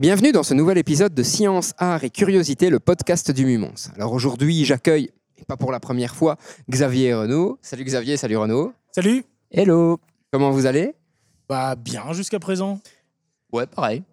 [0.00, 3.90] Bienvenue dans ce nouvel épisode de Science, Art et Curiosité, le podcast du Mumons.
[3.96, 6.36] Alors aujourd'hui, j'accueille, et pas pour la première fois,
[6.70, 7.58] Xavier Renaud.
[7.62, 8.72] Salut Xavier, salut Renaud.
[8.92, 9.98] Salut Hello
[10.30, 10.94] Comment vous allez?
[11.48, 12.78] Bah bien jusqu'à présent.
[13.52, 14.04] Ouais, pareil.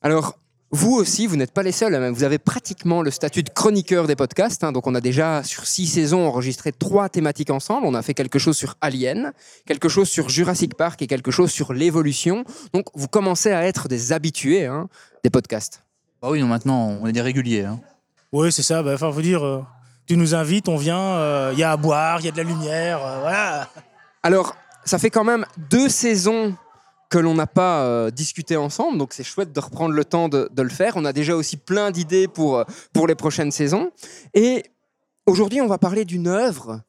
[0.00, 0.38] Alors,
[0.74, 1.94] vous aussi, vous n'êtes pas les seuls.
[1.94, 2.10] hein.
[2.12, 4.64] Vous avez pratiquement le statut de chroniqueur des podcasts.
[4.64, 4.72] hein.
[4.72, 7.86] Donc, on a déjà, sur six saisons, enregistré trois thématiques ensemble.
[7.86, 9.32] On a fait quelque chose sur Alien,
[9.66, 12.44] quelque chose sur Jurassic Park et quelque chose sur l'évolution.
[12.72, 14.88] Donc, vous commencez à être des habitués hein,
[15.22, 15.82] des podcasts.
[16.22, 17.64] Bah oui, non, maintenant, on est des réguliers.
[17.64, 17.78] hein.
[18.32, 18.82] Oui, c'est ça.
[18.82, 19.62] Bah, Enfin, faut dire, euh,
[20.06, 22.44] tu nous invites, on vient, il y a à boire, il y a de la
[22.44, 23.68] lumière, euh, voilà.
[24.22, 26.54] Alors, ça fait quand même deux saisons
[27.12, 30.48] que l'on n'a pas euh, discuté ensemble, donc c'est chouette de reprendre le temps de,
[30.56, 30.94] le faire.
[30.96, 33.90] On a déjà aussi plein d'idées pour, euh, pour les prochaines saisons.
[34.32, 34.64] Et
[35.26, 36.80] aujourd'hui, on va parler d'une œuvre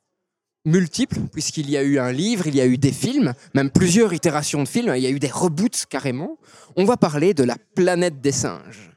[0.64, 4.14] multiple, puisqu'il y a eu un livre, il y a eu des films, même plusieurs
[4.14, 6.38] itérations de films, il y a eu des reboots carrément.
[6.78, 8.92] On va parler de la planète des singes.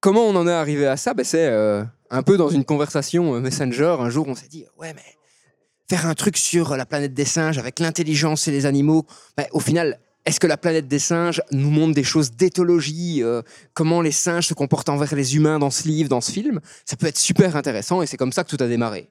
[0.00, 1.14] Comment on en est arrivé à ça?
[1.14, 3.98] Ben, C'est euh, un peu dans une conversation Messenger.
[4.00, 5.04] Un jour, on s'est dit, ouais, mais
[5.88, 9.60] faire un truc sur la planète des singes avec l'intelligence et les animaux, ben, au
[9.60, 13.40] final, est-ce que la planète des singes nous montre des choses d'éthologie, euh,
[13.72, 16.60] comment les singes se comportent envers les humains dans ce livre, dans ce film?
[16.84, 19.08] Ça peut être super intéressant et c'est comme ça que tout a démarré.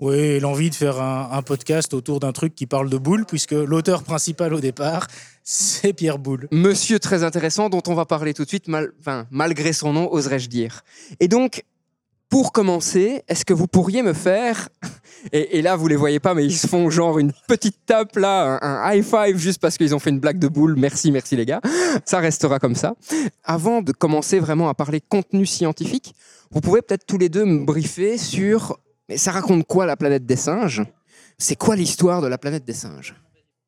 [0.00, 3.52] Oui, l'envie de faire un, un podcast autour d'un truc qui parle de Boulle, puisque
[3.52, 5.06] l'auteur principal au départ,
[5.42, 6.48] c'est Pierre Boulle.
[6.50, 10.12] Monsieur très intéressant dont on va parler tout de suite, mal- enfin, malgré son nom,
[10.12, 10.82] oserais-je dire.
[11.20, 11.64] Et donc,
[12.28, 14.68] pour commencer, est-ce que vous pourriez me faire,
[15.32, 18.58] et, là vous les voyez pas, mais ils se font genre une petite tape là,
[18.62, 20.76] un, un high five juste parce qu'ils ont fait une blague de boule.
[20.76, 21.60] Merci, merci les gars.
[22.04, 22.94] Ça restera comme ça.
[23.44, 26.14] Avant de commencer vraiment à parler contenu scientifique,
[26.50, 28.78] vous pouvez peut-être tous les deux me briefer sur,
[29.08, 30.82] mais ça raconte quoi la planète des singes?
[31.38, 33.14] C'est quoi l'histoire de la planète des singes?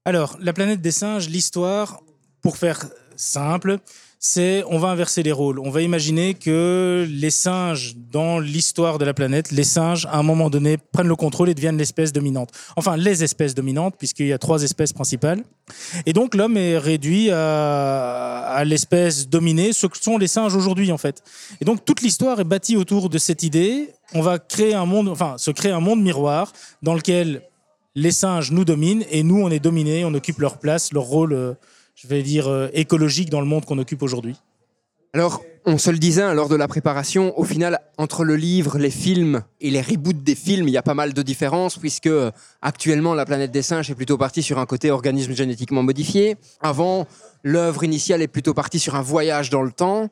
[0.05, 2.01] Alors, la planète des singes, l'histoire,
[2.41, 2.87] pour faire
[3.17, 3.79] simple,
[4.19, 5.61] c'est on va inverser les rôles.
[5.61, 10.23] On va imaginer que les singes, dans l'histoire de la planète, les singes, à un
[10.23, 12.51] moment donné, prennent le contrôle et deviennent l'espèce dominante.
[12.77, 15.43] Enfin, les espèces dominantes, puisqu'il y a trois espèces principales.
[16.07, 20.99] Et donc, l'homme est réduit à, l'espèce dominée, ce que sont les singes aujourd'hui, en
[20.99, 21.23] fait.
[21.61, 23.91] Et donc, toute l'histoire est bâtie autour de cette idée.
[24.15, 26.53] On va créer un monde, enfin, se créer un monde miroir
[26.83, 27.43] dans lequel
[27.95, 31.33] les singes nous dominent et nous, on est dominés, on occupe leur place, leur rôle,
[31.33, 31.55] euh,
[32.01, 34.37] je vais dire, euh, écologique dans le monde qu'on occupe aujourd'hui.
[35.15, 38.79] Alors, on se le disait hein, lors de la préparation, au final, entre le livre,
[38.79, 42.07] les films et les reboots des films, il y a pas mal de différences, puisque
[42.07, 42.31] euh,
[42.63, 46.37] actuellement, la planète des singes est plutôt partie sur un côté organisme génétiquement modifié.
[46.61, 47.09] Avant,
[47.43, 50.09] l'œuvre initiale est plutôt partie sur un voyage dans le temps.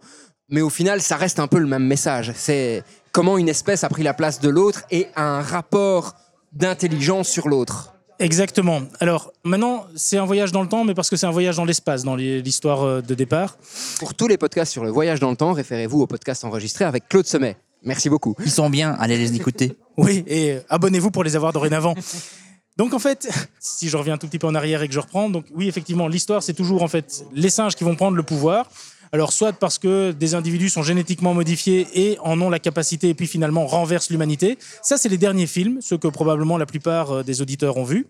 [0.49, 2.33] Mais au final, ça reste un peu le même message.
[2.35, 2.83] C'est
[3.13, 6.17] comment une espèce a pris la place de l'autre et un rapport
[6.53, 7.96] d'intelligence sur l'autre.
[8.19, 8.83] Exactement.
[9.01, 11.65] Alors maintenant, c'est un voyage dans le temps, mais parce que c'est un voyage dans
[11.65, 13.57] l'espace, dans l'histoire euh, de départ.
[13.99, 17.09] Pour tous les podcasts sur le voyage dans le temps, référez-vous au podcast enregistré avec
[17.09, 17.57] Claude Semet.
[17.83, 18.35] Merci beaucoup.
[18.45, 19.77] Ils sont bien, allez les écouter.
[19.99, 21.95] Oui, et euh, abonnez-vous pour les avoir dorénavant.
[22.77, 23.29] Donc en fait,
[23.59, 25.69] si je reviens un tout petit peu en arrière et que je reprends, donc oui,
[25.69, 28.71] effectivement, l'histoire, c'est toujours en fait les singes qui vont prendre le pouvoir.
[29.13, 33.15] Alors soit parce que des individus sont génétiquement modifiés et en ont la capacité et
[33.15, 34.59] puis finalement renversent l'humanité.
[34.83, 38.07] Ça, c'est les derniers films, ceux que probablement la plupart euh, des auditeurs ont vus.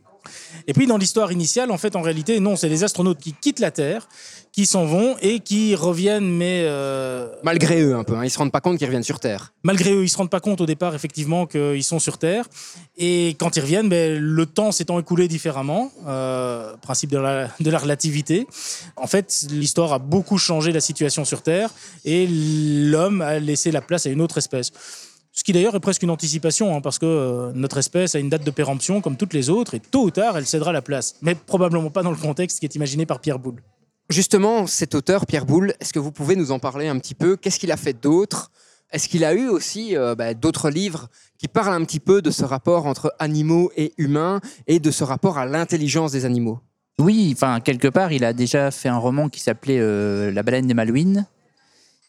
[0.66, 3.60] Et puis dans l'histoire initiale, en fait, en réalité, non, c'est les astronautes qui quittent
[3.60, 4.08] la Terre,
[4.52, 8.38] qui s'en vont et qui reviennent, mais euh, Malgré eux un peu, hein, ils se
[8.38, 9.52] rendent pas compte qu'ils reviennent sur Terre.
[9.62, 12.48] malgré eux, ils se rendent pas compte au départ effectivement qu'ils sont sur Terre.
[12.96, 17.70] Et quand ils reviennent, ben, le temps s'étant écoulé différemment, euh, principe de la, de
[17.70, 18.46] la relativité.
[18.96, 21.70] En fait, l'histoire a beaucoup changé la situation sur Terre
[22.06, 24.72] et l'homme a laissé la place à une autre espèce.
[25.36, 28.30] Ce qui d'ailleurs est presque une anticipation, hein, parce que euh, notre espèce a une
[28.30, 31.16] date de péremption comme toutes les autres, et tôt ou tard, elle cédera la place.
[31.20, 33.62] Mais probablement pas dans le contexte qui est imaginé par Pierre Boulle.
[34.08, 37.36] Justement, cet auteur, Pierre Boulle, est-ce que vous pouvez nous en parler un petit peu?
[37.36, 38.50] Qu'est-ce qu'il a fait d'autre?
[38.90, 42.30] Est-ce qu'il a eu aussi euh, bah, d'autres livres qui parlent un petit peu de
[42.30, 46.60] ce rapport entre animaux et humains et de ce rapport à l'intelligence des animaux?
[46.98, 50.66] Oui, enfin, quelque part, il a déjà fait un roman qui s'appelait euh, La baleine
[50.66, 51.26] des Malouines.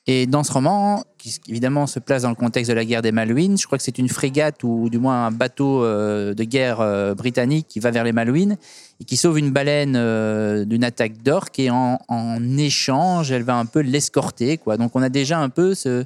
[0.09, 3.11] Et dans ce roman, qui évidemment se place dans le contexte de la guerre des
[3.11, 6.79] Malouines, je crois que c'est une frégate ou du moins un bateau euh, de guerre
[6.79, 8.55] euh, britannique qui va vers les Malouines
[9.01, 11.97] et qui sauve une baleine euh, d'une attaque d'orques et en,
[12.57, 14.57] échange, elle va un peu l'escorter.
[14.79, 16.05] Donc on a déjà un peu ce-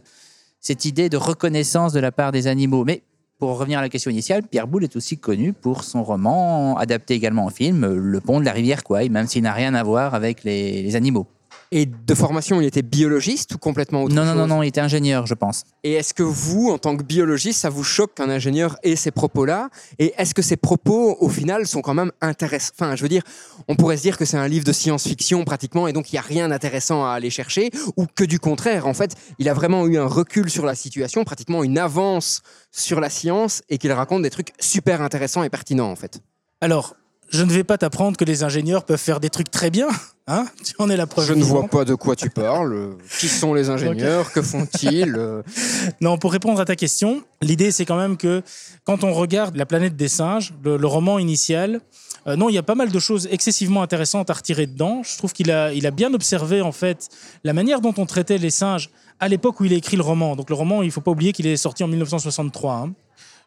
[0.59, 2.83] cette idée de reconnaissance de la part des animaux.
[2.83, 3.03] Mais
[3.37, 7.13] pour revenir à la question initiale, Pierre Boulle est aussi connu pour son roman, adapté
[7.13, 10.15] également en film, Le pont de la rivière Kouai, même s'il n'a rien à voir
[10.15, 11.27] avec les animaux.
[11.73, 14.81] Et de formation, il était biologiste ou complètement autre Non, non, non, non, il était
[14.81, 15.63] ingénieur, je pense.
[15.83, 19.11] Et est-ce que vous, en tant que biologiste, ça vous choque qu'un ingénieur ait ces
[19.11, 23.07] propos-là Et est-ce que ces propos, au final, sont quand même intéressants Enfin, je veux
[23.07, 23.23] dire,
[23.69, 26.19] on pourrait se dire que c'est un livre de science-fiction pratiquement, et donc il n'y
[26.19, 29.87] a rien d'intéressant à aller chercher, ou que du contraire, en fait, il a vraiment
[29.87, 32.41] eu un recul sur la situation, pratiquement une avance
[32.71, 36.19] sur la science, et qu'il raconte des trucs super intéressants et pertinents, en fait.
[36.59, 36.95] Alors,
[37.31, 39.87] je ne vais pas t'apprendre que les ingénieurs peuvent faire des trucs très bien.
[40.33, 41.25] Hein tu en es la preuve.
[41.27, 42.95] Je ne vois pas de quoi tu parles.
[43.19, 45.41] Qui sont les ingénieurs Que font-ils Euh,
[46.01, 48.41] Non, pour répondre à ta question, l'idée c'est quand même que
[48.85, 51.81] quand on regarde La planète des singes, le, le roman initial,
[52.27, 55.01] euh, non, il y a pas mal de choses excessivement intéressantes à retirer dedans.
[55.03, 57.09] Je trouve qu'il a, il a bien observé en fait
[57.43, 58.89] la manière dont on traitait les singes
[59.19, 60.35] à l'époque où il a écrit le roman.
[60.35, 62.73] Donc le roman, il faut pas oublier qu'il est sorti en 1963.
[62.73, 62.93] hein.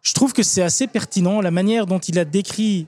[0.03, 2.87] Je trouve que c'est assez pertinent la manière dont il a décrit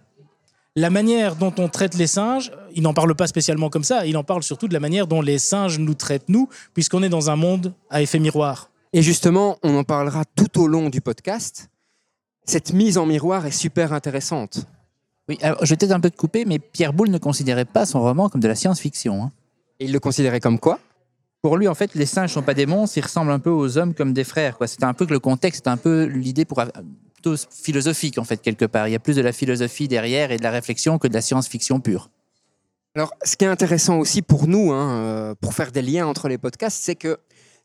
[0.77, 2.53] la manière dont on traite les singes.
[2.75, 4.07] Il n'en parle pas spécialement comme ça.
[4.07, 7.09] Il en parle surtout de la manière dont les singes nous traitent nous, puisqu'on est
[7.09, 8.71] dans un monde à effet miroir.
[8.93, 11.71] Et justement, on en parlera tout au long du podcast.
[12.45, 14.67] Cette mise en miroir est super intéressante.
[15.29, 17.85] Oui, alors je vais peut-être un peu te couper, mais Pierre Boulle ne considérait pas
[17.85, 19.25] son roman comme de la science-fiction.
[19.25, 19.33] hein.
[19.81, 20.79] Et il le considérait comme quoi?
[21.43, 23.77] Pour lui, en fait, les singes sont pas des monstres, ils ressemblent un peu aux
[23.79, 24.57] hommes comme des frères.
[24.57, 24.67] quoi.
[24.67, 26.61] C'était un peu que le contexte, c'était un peu l'idée pour
[27.51, 28.89] philosophique en fait quelque part.
[28.89, 31.23] Il y a plus de la philosophie derrière et de la réflexion que de la
[31.23, 32.11] science-fiction pure.
[32.95, 36.29] Alors, ce qui est intéressant aussi pour nous, hein, euh, pour faire des liens entre
[36.29, 37.19] les podcasts, c'est que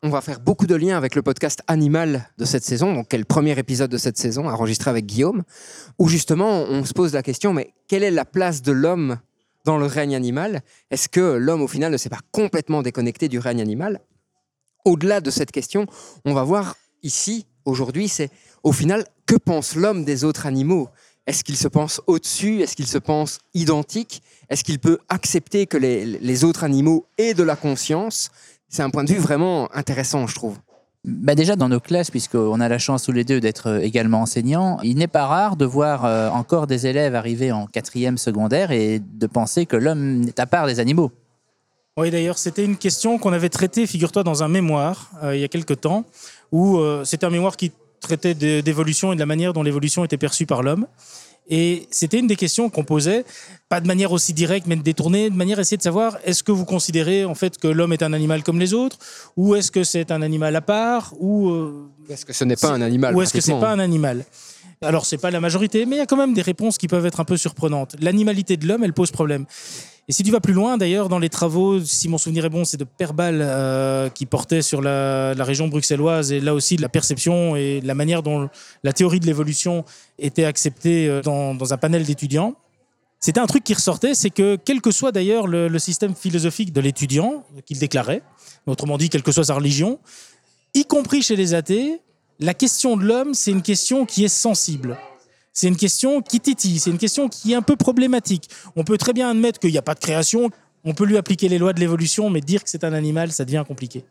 [0.03, 3.23] on va faire beaucoup de liens avec le podcast Animal de cette saison, donc le
[3.23, 5.43] premier épisode de cette saison, enregistré avec Guillaume,
[5.99, 9.19] où justement on se pose la question, mais quelle est la place de l'homme
[9.63, 10.63] dans le règne animal?
[10.89, 14.01] Est-ce que l'homme, au final, ne s'est pas complètement déconnecté du règne animal?
[14.85, 15.85] Au-delà de cette question,
[16.25, 18.31] on va voir ici, aujourd'hui, c'est
[18.63, 20.89] au final, que pense l'homme des autres animaux?
[21.25, 22.59] Est-ce qu'il se pense au-dessus?
[22.59, 24.21] Est-ce qu'il se pense identique?
[24.49, 28.29] Est-ce qu'il peut accepter que les, les autres animaux aient de la conscience?
[28.67, 30.57] C'est un point de vue vraiment intéressant, je trouve.
[31.05, 34.19] Bah déjà dans nos classes, puisqu'on a la chance tous les deux d'être euh, également
[34.19, 38.71] enseignants, il n'est pas rare de voir euh, encore des élèves arriver en quatrième secondaire
[38.71, 41.09] et de penser que l'homme est à part des animaux.
[41.97, 45.43] Oui, d'ailleurs, c'était une question qu'on avait traitée, figure-toi, dans un mémoire euh, il y
[45.43, 46.05] a quelque temps,
[46.51, 50.17] où euh, c'était un mémoire qui traitait d'évolution et de la manière dont l'évolution était
[50.17, 50.87] perçue par l'homme.
[51.49, 53.25] Et c'était une des questions qu'on posait,
[53.67, 56.51] pas de manière aussi directe, mais détournée, de manière à essayer de savoir est-ce que
[56.51, 58.97] vous considérez en fait que l'homme est un animal comme les autres,
[59.35, 62.69] ou est-ce que c'est un animal à part, ou euh, Est-ce que ce n'est pas
[62.71, 64.23] un animal ou est-ce que c'est pas un animal?
[64.83, 67.05] Alors, c'est pas la majorité, mais il y a quand même des réponses qui peuvent
[67.05, 67.95] être un peu surprenantes.
[67.99, 69.45] L'animalité de l'homme, elle pose problème.
[70.07, 72.65] Et si tu vas plus loin, d'ailleurs, dans les travaux, si mon souvenir est bon,
[72.65, 77.55] c'est de Perbal euh, qui portait sur la, région bruxelloise et là aussi la perception
[77.55, 78.49] et la manière dont
[78.83, 79.85] la théorie de l'évolution
[80.19, 82.55] était acceptée euh, dans, dans un panel d'étudiants.
[83.19, 86.73] C'était un truc qui ressortait, c'est que quel que soit d'ailleurs le, le système philosophique
[86.73, 88.23] de l'étudiant qu'il déclarait,
[88.65, 89.99] autrement dit, quelle que soit sa religion,
[90.73, 92.01] y compris chez les athées,
[92.39, 94.97] la question de l'homme, c'est une question qui est sensible.
[95.53, 98.49] C'est une question qui titille, c'est une question qui est un peu problématique.
[98.75, 100.49] On peut très bien admettre qu'il n'y a pas de création,
[100.85, 103.43] on peut lui appliquer les lois de l'évolution, mais dire que c'est un animal, ça
[103.43, 104.05] devient compliqué.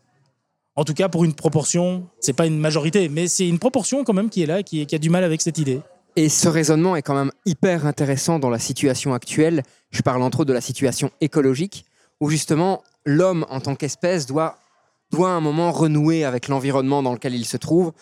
[0.77, 4.13] En tout cas, pour une proportion, c'est pas une majorité, mais c'est une proportion quand
[4.13, 5.81] même qui est là, qui, qui a du mal avec cette idée.
[6.17, 9.62] Et ce raisonnement est quand même hyper intéressant dans la situation actuelle.
[9.91, 11.87] Je parle entre autres de la situation écologique,
[12.21, 14.59] où justement l'homme en tant qu'espèce doit,
[15.11, 17.93] doit à un moment renouer avec l'environnement dans lequel il se trouve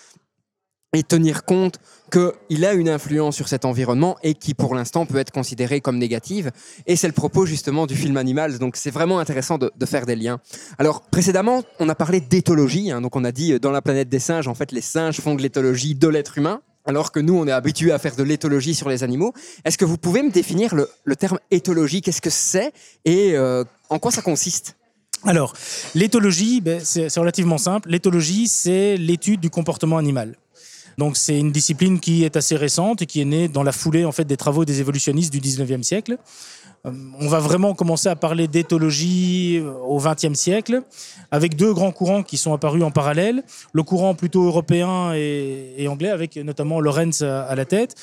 [0.94, 1.78] et tenir compte
[2.10, 5.98] qu'il a une influence sur cet environnement et qui pour l'instant peut être considérée comme
[5.98, 6.50] négative.
[6.86, 10.16] Et c'est le propos justement du film Animals, donc c'est vraiment intéressant de, faire des
[10.16, 10.40] liens.
[10.78, 14.08] Alors précédemment, on a parlé d'éthologie, hein, donc on a dit euh, dans la planète
[14.08, 16.60] des singes, en fait les singes font de l'éthologie de l'être humain.
[16.86, 19.34] Alors que nous, on est habitué à faire de l'éthologie sur les animaux.
[19.66, 22.00] Est-ce que vous pouvez me définir le, terme éthologie?
[22.00, 22.72] Qu'est-ce que c'est?
[23.04, 24.74] Et euh, en quoi ça consiste?
[25.24, 25.52] Alors,
[25.94, 27.90] l'éthologie, ben, c'est relativement simple.
[27.90, 30.36] L'éthologie, c'est l'étude du comportement animal.
[30.98, 34.04] Donc, c'est une discipline qui est assez récente et qui est née dans la foulée
[34.04, 36.18] en fait des travaux des évolutionnistes du 19e siècle.
[36.86, 40.82] Euh, On va vraiment commencer à parler d'éthologie euh, au XXe siècle,
[41.30, 43.42] avec deux grands courants qui sont apparus en parallèle.
[43.72, 47.94] Le courant plutôt européen et, anglais, avec notamment Lorenz à, à la tête,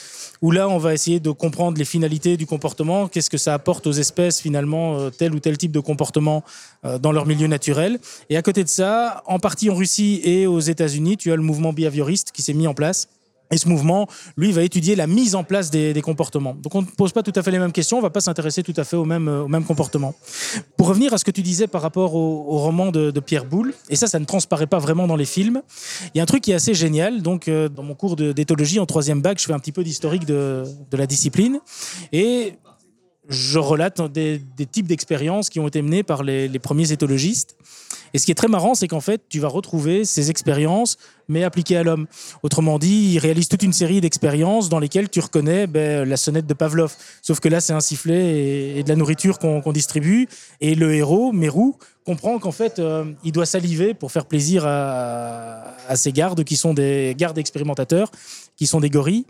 [0.41, 3.87] où là, on va essayer de comprendre les finalités du comportement, qu'est-ce que ça apporte
[3.87, 6.43] aux espèces finalement, euh, tel ou tel type de comportement
[7.01, 7.99] dans leur milieu naturel.
[8.29, 11.41] Et à côté de ça, en partie en Russie et aux États-Unis, tu as le
[11.41, 13.07] mouvement behavioriste qui s'est mis en place
[13.51, 16.55] Et ce mouvement, lui, va étudier la mise en place des, comportements.
[16.61, 18.21] Donc on ne pose pas tout à fait les mêmes questions, on ne va pas
[18.21, 20.13] s'intéresser tout à fait au même, euh, au même comportement.
[20.77, 23.95] Pour revenir à ce que tu disais par rapport au, roman de, Pierre Boulle, et
[23.95, 25.61] ça, ça ne transparaît pas vraiment dans les films,
[26.13, 27.21] il y a un truc qui est assez génial.
[27.21, 30.25] Donc euh, dans mon cours d'éthologie en troisième bac, je fais un petit peu d'historique
[30.25, 31.59] de, la discipline.
[32.11, 32.53] Et
[33.29, 37.57] je relate des, des types d'expériences qui ont été menées par les, les premiers éthologistes.
[38.15, 40.97] Et ce qui est très marrant, c'est qu'en fait, tu vas retrouver ces expériences,
[41.27, 42.07] mais appliquées à l'homme.
[42.43, 46.47] Autrement dit, ils réalisent toute une série d'expériences dans lesquelles tu reconnais ben, la sonnette
[46.47, 46.93] de Pavlov.
[47.21, 50.27] Sauf que là, c'est un sifflet et, et de la nourriture qu'on distribue.
[50.61, 55.63] Et le héros, Mérou, comprend qu'en fait, euh, il doit saliver pour faire plaisir à,
[55.89, 58.11] à ses gardes, qui sont des gardes expérimentateurs,
[58.55, 59.25] qui sont des gorilles.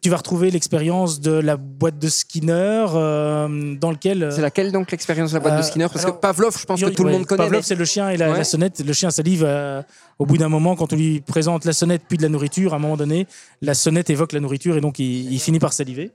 [0.00, 4.28] Tu vas retrouver l'expérience de la boîte de Skinner, euh, dans lequel...
[4.32, 5.86] C'est laquelle donc l'expérience de la boîte Euh, de Skinner?
[5.92, 7.42] Parce alors, que Pavlov, je pense que tout le monde connaît.
[7.44, 8.38] Pavlov, mais- c'est le chien et la, Ouais.
[8.38, 8.80] la sonnette.
[8.86, 9.82] Le chien salive euh,
[10.20, 12.76] au bout d'un moment, quand on lui présente la sonnette puis de la nourriture, à
[12.76, 13.26] un moment donné,
[13.62, 16.10] la sonnette évoque la nourriture et donc il, il finit par saliver.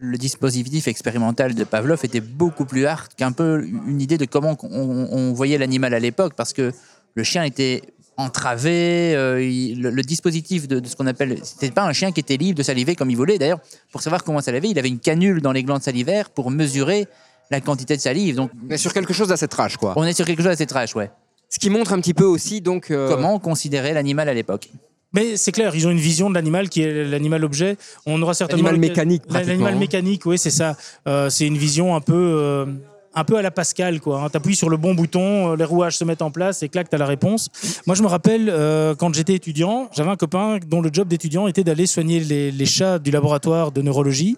[0.00, 4.56] le dispositif expérimental de Pavlov était beaucoup plus hard qu'un peu une idée de comment
[4.62, 6.72] on, on voyait l'animal à l'époque, parce que
[7.14, 7.82] le chien était
[8.16, 12.12] entravé, euh, il- le, le dispositif de, de ce qu'on appelle, c'était pas un chien
[12.12, 13.38] qui était libre de saliver comme il voulait.
[13.38, 13.60] D'ailleurs,
[13.92, 17.06] pour savoir comment saliver, il avait une canule dans les glandes salivaires pour mesurer
[17.50, 18.36] la quantité de salive.
[18.36, 19.94] Donc, Mais sur quelque chose d'assez trash, quoi.
[19.96, 21.10] on est sur quelque chose d'assez trash, ouais.
[21.54, 22.90] Ce qui montre un petit peu aussi, donc.
[22.90, 24.70] euh, Comment on considérait l'animal à l'époque
[25.12, 27.76] Mais c'est clair, ils ont une vision de l'animal qui est l'animal objet.
[28.06, 29.78] On aura certainement L'animal mécanique, L'animal pratiquement.
[29.78, 30.76] mécanique, oui, c'est ça.
[31.06, 32.66] Euh, c'est une vision un peu, euh,
[33.14, 34.22] un peu à la Pascal, quoi.
[34.24, 34.28] hein.
[34.30, 37.06] T'appuies sur le bon bouton, les rouages se mettent en place et clac, t'as la
[37.06, 37.48] réponse.
[37.86, 41.46] Moi, je me rappelle euh, quand j'étais étudiant, j'avais un copain dont le job d'étudiant
[41.46, 44.36] était d'aller soigner les, les chats du laboratoire de neurologie.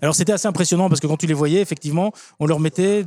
[0.00, 3.04] Alors c'était assez impressionnant parce que quand tu les voyais, effectivement, on leur mettait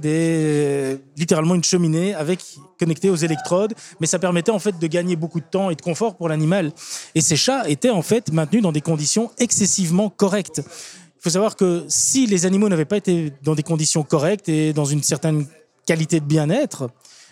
[1.18, 2.40] littéralement une cheminée avec
[2.80, 5.82] connectée aux électrodes, mais ça permettait en fait de gagner beaucoup de temps et de
[5.82, 6.72] confort pour l'animal.
[7.16, 10.62] Et ces chats étaient en fait maintenus dans des conditions excessivement correctes.
[10.66, 14.74] Il faut savoir que si les animaux n'avaient pas été dans des conditions correctes et
[14.74, 15.48] dans une certaine
[15.88, 16.90] qualité de bien-être,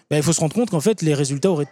[0.10, 1.68] ben, il faut se rendre compte qu'en fait les résultats auraient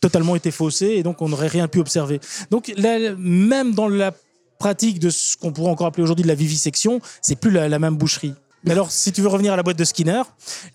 [0.00, 2.20] totalement été faussés et donc on n'aurait rien pu observer.
[2.50, 4.12] Donc même dans la
[4.58, 7.78] pratique de ce qu'on pourrait encore appeler aujourd'hui de la vivisection, c'est plus la, la
[7.78, 8.34] même boucherie.
[8.64, 10.22] Mais alors, si tu veux revenir à la boîte de Skinner,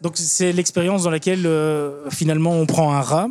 [0.02, 3.28] donc c'est l'expérience dans laquelle euh, finalement on prend un rat,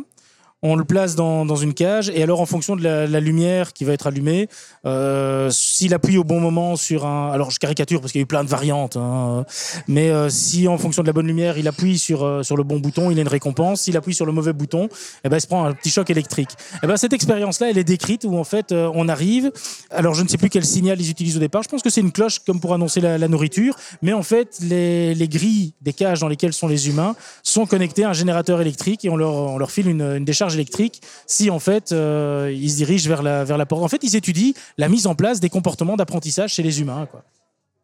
[0.63, 3.91] on le place dans, une cage, et alors en fonction de la, lumière qui va
[3.91, 4.47] être allumée,
[4.85, 7.31] euh, s'il appuie au bon moment sur un...
[7.31, 9.45] Alors je caricature parce qu'il y a eu plein de variantes, hein,
[9.89, 12.63] mais euh, si en fonction de la bonne lumière, il appuie sur, euh, sur le
[12.63, 13.81] bon bouton, il a une récompense.
[13.81, 14.87] S'il appuie sur le mauvais bouton,
[15.25, 16.51] eh ben, il se prend un petit choc électrique.
[16.81, 19.51] Eh ben, cette expérience-là, elle est décrite où en fait on arrive.
[19.89, 21.63] Alors je ne sais plus quel signal ils utilisent au départ.
[21.63, 24.57] Je pense que c'est une cloche comme pour annoncer la, la nourriture, mais en fait
[24.61, 28.61] les, les grilles des cages dans lesquelles sont les humains sont connectées à un générateur
[28.61, 32.51] électrique et on leur, on leur file une, une décharge électrique si en fait euh,
[32.53, 33.83] ils se dirigent vers la, vers la porte.
[33.83, 37.07] En fait, ils étudient la mise en place des comportements d'apprentissage chez les humains.
[37.09, 37.23] Quoi.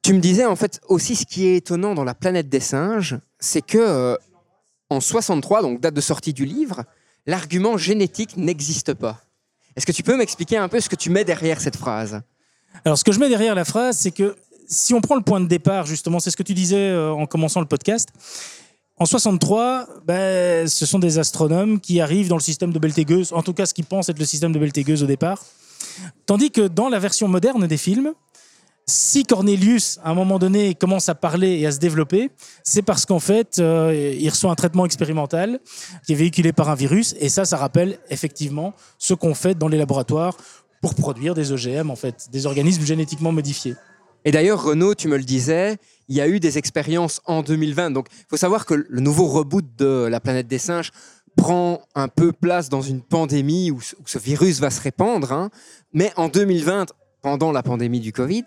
[0.01, 3.17] Tu me disais en fait aussi ce qui est étonnant dans la planète des singes,
[3.39, 4.15] c'est que euh,
[4.89, 6.83] en 63, donc date de sortie du livre,
[7.25, 9.21] l'argument génétique n'existe pas.
[9.75, 12.21] Est-ce que tu peux m'expliquer un peu ce que tu mets derrière cette phrase?
[12.85, 14.35] Alors, ce que je mets derrière la phrase, c'est que
[14.67, 17.25] si on prend le point de départ, justement, c'est ce que tu disais euh, en
[17.25, 18.09] commençant le podcast.
[19.01, 23.41] En 63, ben, ce sont des astronomes qui arrivent dans le système de Beltégeuse, en
[23.41, 25.41] tout cas ce qu'ils pensent être le système de Beltégeuse au départ.
[26.25, 28.11] Tandis que dans la version moderne des films,
[28.85, 32.29] si Cornelius, à un moment donné, commence à parler et à se développer,
[32.63, 35.61] c'est parce qu'en fait, euh, il reçoit un traitement expérimental
[36.05, 39.69] qui est véhiculé par un virus, et ça, ça rappelle effectivement ce qu'on fait dans
[39.69, 40.35] les laboratoires
[40.81, 43.75] pour produire des OGM, en fait, des organismes génétiquement modifiés.
[44.25, 47.91] Et d'ailleurs, Renaud, tu me le disais, il y a eu des expériences en 2020.
[47.91, 50.91] Donc, il faut savoir que le nouveau reboot de la planète des singes
[51.37, 55.31] prend un peu place dans une pandémie où ce, virus va se répandre.
[55.31, 55.49] hein.
[55.93, 56.87] Mais en 2020,
[57.21, 58.43] pendant la pandémie du Covid,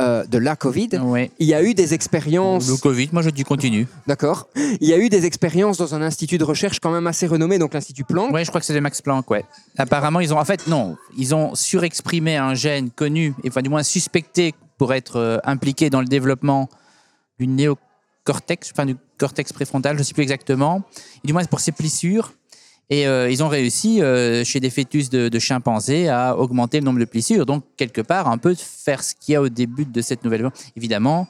[0.00, 1.32] euh, de la Covid, Ouais.
[1.40, 2.68] il y a eu des expériences.
[2.68, 3.88] Le Covid, moi je dis continue.
[4.06, 4.48] D'accord.
[4.54, 7.58] Il y a eu des expériences dans un institut de recherche quand même assez renommé,
[7.58, 8.32] donc l'Institut Planck.
[8.32, 9.44] Ouais, je crois que c'est le Max Planck, ouais.
[9.76, 13.68] Apparemment, ils ont, en fait, non, ils ont surexprimé un gène connu, et enfin, du
[13.70, 16.68] moins suspecté pour être euh, impliqué dans le développement
[17.38, 20.82] du néocortex, enfin, du cortex préfrontal, je ne sais plus exactement,
[21.22, 22.32] et du moins pour ses plissures.
[22.90, 27.00] Et euh, ils ont réussi, euh, chez des fœtus de, chimpanzés, à augmenter le nombre
[27.00, 27.44] de plissures.
[27.44, 30.48] Donc, quelque part, un peu faire ce qu'il y a au début de cette nouvelle.
[30.74, 31.26] Évidemment,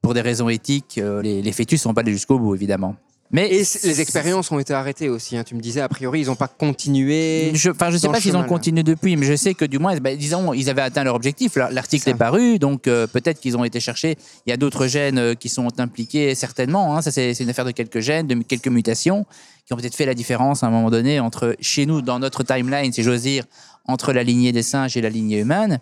[0.00, 2.96] pour des raisons éthiques, les, les fœtus ne sont pas allés jusqu'au bout, évidemment.
[3.34, 5.38] Mais Et les expériences ont été arrêtées aussi.
[5.38, 5.42] hein.
[5.42, 7.50] Tu me disais, a priori, ils n'ont pas continué.
[7.54, 9.78] Je, enfin, je sais dans pas s'ils ont continué depuis, mais je sais que du
[9.78, 11.56] moins, ben, disons, ils avaient atteint leur objectif.
[11.56, 14.16] L'article est paru, donc euh, peut-être qu'ils ont été cherchés.
[14.46, 16.94] Il y a d'autres gènes euh, qui sont impliqués, certainement.
[16.94, 17.00] hein.
[17.02, 19.24] Ça, c'est c'est une affaire de quelques gènes, de quelques mutations,
[19.64, 22.42] qui ont peut-être fait la différence à un moment donné entre, chez nous, dans notre
[22.42, 23.44] timeline, si j'ose dire,
[23.86, 25.80] entre la lignée des singes et la lignée humaine.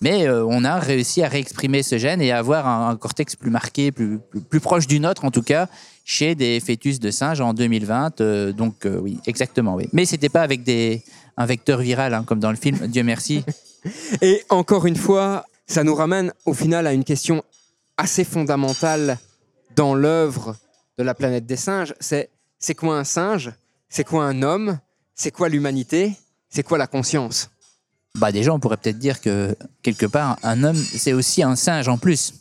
[0.00, 3.34] Mais euh, on a réussi à réexprimer ce gène et à avoir un, un cortex
[3.36, 5.68] plus marqué, plus, plus, plus proche du nôtre en tout cas,
[6.08, 8.22] chez des fœtus de singes en 2020.
[8.22, 9.90] euh, donc euh, oui, exactement, oui.
[9.92, 11.02] Mais c'était pas avec des,
[11.36, 13.44] un vecteur viral hein, comme dans le film, Dieu merci.
[14.22, 17.44] Et encore une fois, ça nous ramène au final à une question
[17.98, 19.18] assez fondamentale
[19.76, 20.56] dans l'œuvre
[20.96, 21.94] de la planète des singes.
[22.00, 23.52] C'est c'est quoi un singe?
[23.90, 24.78] C'est quoi un homme?
[25.14, 26.14] C'est quoi l'humanité?
[26.48, 27.50] C'est quoi la conscience?
[28.14, 31.86] Bah déjà, on pourrait peut-être dire que quelque part, un homme, c'est aussi un singe
[31.86, 32.32] en plus.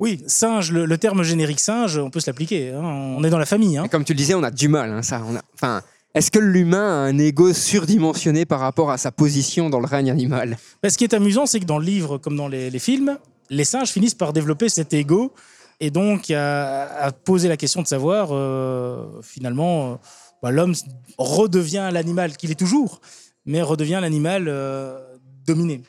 [0.00, 2.72] Oui, singe, le, le terme générique singe, on peut se l'appliquer.
[2.72, 2.82] hein.
[2.82, 3.76] On est dans la famille.
[3.76, 3.88] hein.
[3.88, 4.90] Comme tu le disais, on a du mal.
[4.92, 5.22] hein, ça.
[5.28, 5.82] On a- enfin,
[6.14, 10.10] est-ce que l'humain a un ego surdimensionné par rapport à sa position dans le règne
[10.10, 10.56] animal?
[10.82, 13.18] Mais ce qui est amusant, c'est que dans le livre, comme dans les, les films,
[13.50, 15.32] les singes finissent par développer cet ego
[15.80, 19.94] et donc à, à poser la question de savoir, euh, finalement, euh,
[20.42, 20.74] bah, l'homme
[21.18, 23.00] redevient l'animal qu'il est toujours,
[23.46, 24.98] mais redevient l'animal euh,
[25.46, 25.82] dominé.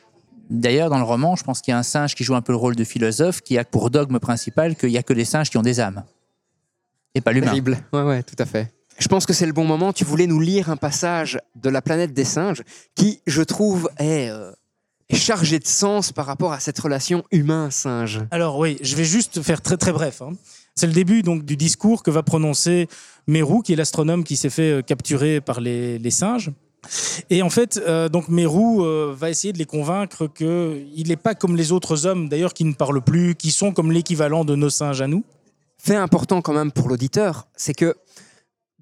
[0.50, 2.52] D'ailleurs, dans le roman, je pense qu'il y a un singe qui joue un peu
[2.52, 5.48] le rôle de philosophe, qui a pour dogme principal qu'il n'y a que les singes
[5.48, 6.02] qui ont des âmes.
[7.14, 7.46] Et pas l'humain.
[7.46, 7.78] Terrible.
[7.92, 8.72] Ouais, ouais, tout à fait.
[8.98, 9.92] Je pense que c'est le bon moment.
[9.92, 12.62] Tu voulais nous lire un passage de la planète des singes
[12.94, 14.52] qui, je trouve, est, euh,
[15.12, 18.20] chargé de sens par rapport à cette relation humain-singe.
[18.30, 20.20] Alors oui, je vais juste faire très très bref.
[20.22, 20.32] hein.
[20.74, 22.88] C'est le début donc du discours que va prononcer
[23.26, 26.50] Mérou, qui est l'astronome qui s'est fait euh, capturer par les, les singes.
[27.28, 31.34] Et en fait, euh, donc Mérou euh, va essayer de les convaincre qu'il n'est pas
[31.34, 34.70] comme les autres hommes, d'ailleurs, qui ne parlent plus, qui sont comme l'équivalent de nos
[34.70, 35.24] singes à nous.
[35.78, 37.96] Fait important quand même pour l'auditeur, c'est que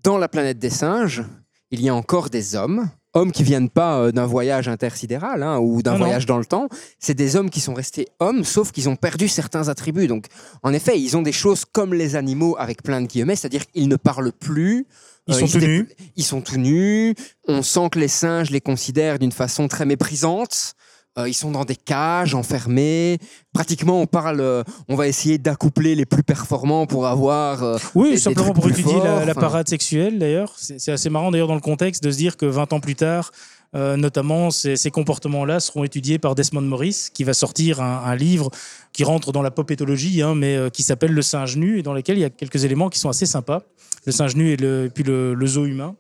[0.03, 1.25] dans la planète des singes,
[1.71, 2.89] il y a encore des hommes.
[3.15, 5.99] Hommes qui viennent pas euh, d'un voyage intersidéral hein, ou d'un non.
[5.99, 9.29] voyage dans le temps, c'est des hommes qui sont restés hommes, sauf qu'ils ont perdu
[9.29, 10.07] certains attributs.
[10.07, 10.27] Donc,
[10.63, 13.89] en effet, ils ont des choses comme les animaux avec plein de guillemets, c'est-à-dire qu'ils
[13.89, 14.87] ne parlent plus.
[15.29, 15.89] Ils euh, sont tout nus.
[16.17, 17.15] Ils sont tout nus.
[17.47, 20.75] On sent que les singes les considèrent d'une façon très méprisante.
[21.19, 23.19] Euh, ils sont dans des cages, enfermés.
[23.53, 27.63] Pratiquement, on parle, euh, on va essayer d'accoupler les plus performants pour avoir.
[27.65, 30.55] euh, Oui, des- simplement pour étudier la, forts, la parade sexuelle, d'ailleurs.
[30.57, 32.95] C'est c'est assez marrant, d'ailleurs, dans le contexte, de se dire que 20 ans plus
[32.95, 33.33] tard,
[33.75, 38.51] euh, notamment, ces, comportements-là seront étudiés par Desmond Morris, qui va sortir un, livre
[38.93, 41.93] qui rentre dans la popétologie, hein, mais euh, qui s'appelle Le singe nu, et dans
[41.93, 43.63] lequel il y a quelques éléments qui sont assez sympas.
[44.07, 45.97] Le singe nu et, puis le, zoo humain.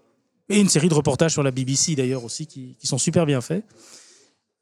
[0.49, 3.64] Et une série de reportages sur la BBC, d'ailleurs, aussi, qui, sont super bien faits.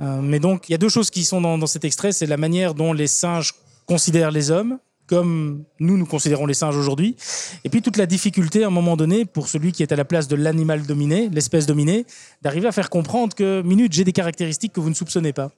[0.02, 2.10] Euh, mais donc, il y a deux choses qui sont dans cet extrait.
[2.10, 3.54] C'est la manière dont les singes
[3.86, 7.16] considèrent les hommes, comme nous, nous considérons les singes aujourd'hui.
[7.64, 10.04] Et puis toute la difficulté, à un moment donné, pour celui qui est à la
[10.04, 12.06] place de l'animal dominé, l'espèce dominée,
[12.42, 15.50] d'arriver à faire comprendre que, minute, j'ai des caractéristiques que vous ne soupçonnez pas.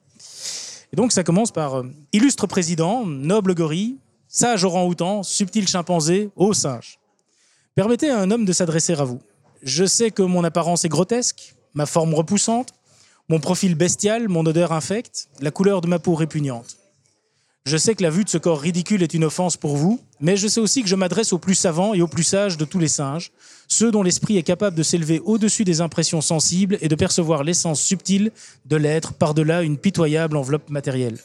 [0.91, 1.83] Et donc ça commence par euh,
[2.13, 6.99] illustre président, noble gorille, sage orang-outan, subtil chimpanzé, ô singe.
[7.75, 9.21] Permettez à un homme de s'adresser à vous.
[9.61, 12.73] Je sais que mon apparence est grotesque, ma forme repoussante,
[13.27, 16.78] mon profil bestial, mon odeur infecte, la couleur de ma peau répugnante.
[17.65, 20.37] Je sais que la vue de ce corps ridicule est une offense pour vous, mais
[20.37, 22.79] je sais aussi que je m'adresse aux plus savants et aux plus sages de tous
[22.79, 23.31] les singes,
[23.67, 27.81] ceux dont l'esprit est capable de s'élever au-dessus des impressions sensibles et de percevoir l'essence
[27.81, 28.31] subtile
[28.65, 31.19] de l'être par-delà une pitoyable enveloppe matérielle.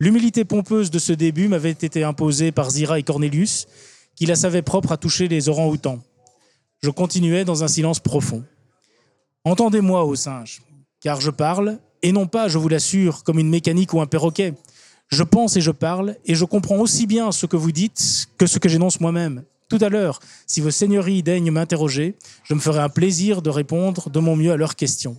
[0.00, 3.66] L'humilité pompeuse de ce début m'avait été imposée par Zira et Cornelius,
[4.16, 6.02] qui la savaient propre à toucher les orang-outans.
[6.82, 8.42] Je continuais dans un silence profond.
[9.44, 10.62] Entendez-moi, ô singes,
[11.00, 14.54] car je parle, et non pas, je vous l'assure, comme une mécanique ou un perroquet.
[15.12, 18.46] Je pense et je parle, et je comprends aussi bien ce que vous dites que
[18.46, 19.44] ce que j'énonce moi-même.
[19.68, 24.08] Tout à l'heure, si vos seigneuries daignent m'interroger, je me ferai un plaisir de répondre
[24.08, 25.18] de mon mieux à leurs questions.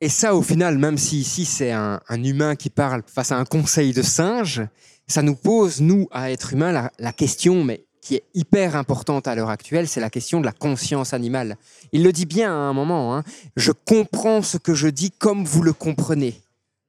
[0.00, 3.44] Et ça, au final, même si ici c'est un, humain qui parle face à un
[3.44, 4.62] conseil de singe,
[5.06, 9.28] ça nous pose, nous, à être humains, la, la question, mais qui est hyper importante
[9.28, 11.58] à l'heure actuelle, c'est la question de la conscience animale.
[11.92, 13.22] Il le dit bien à un moment, hein,
[13.54, 16.40] je comprends ce que je dis comme vous le comprenez.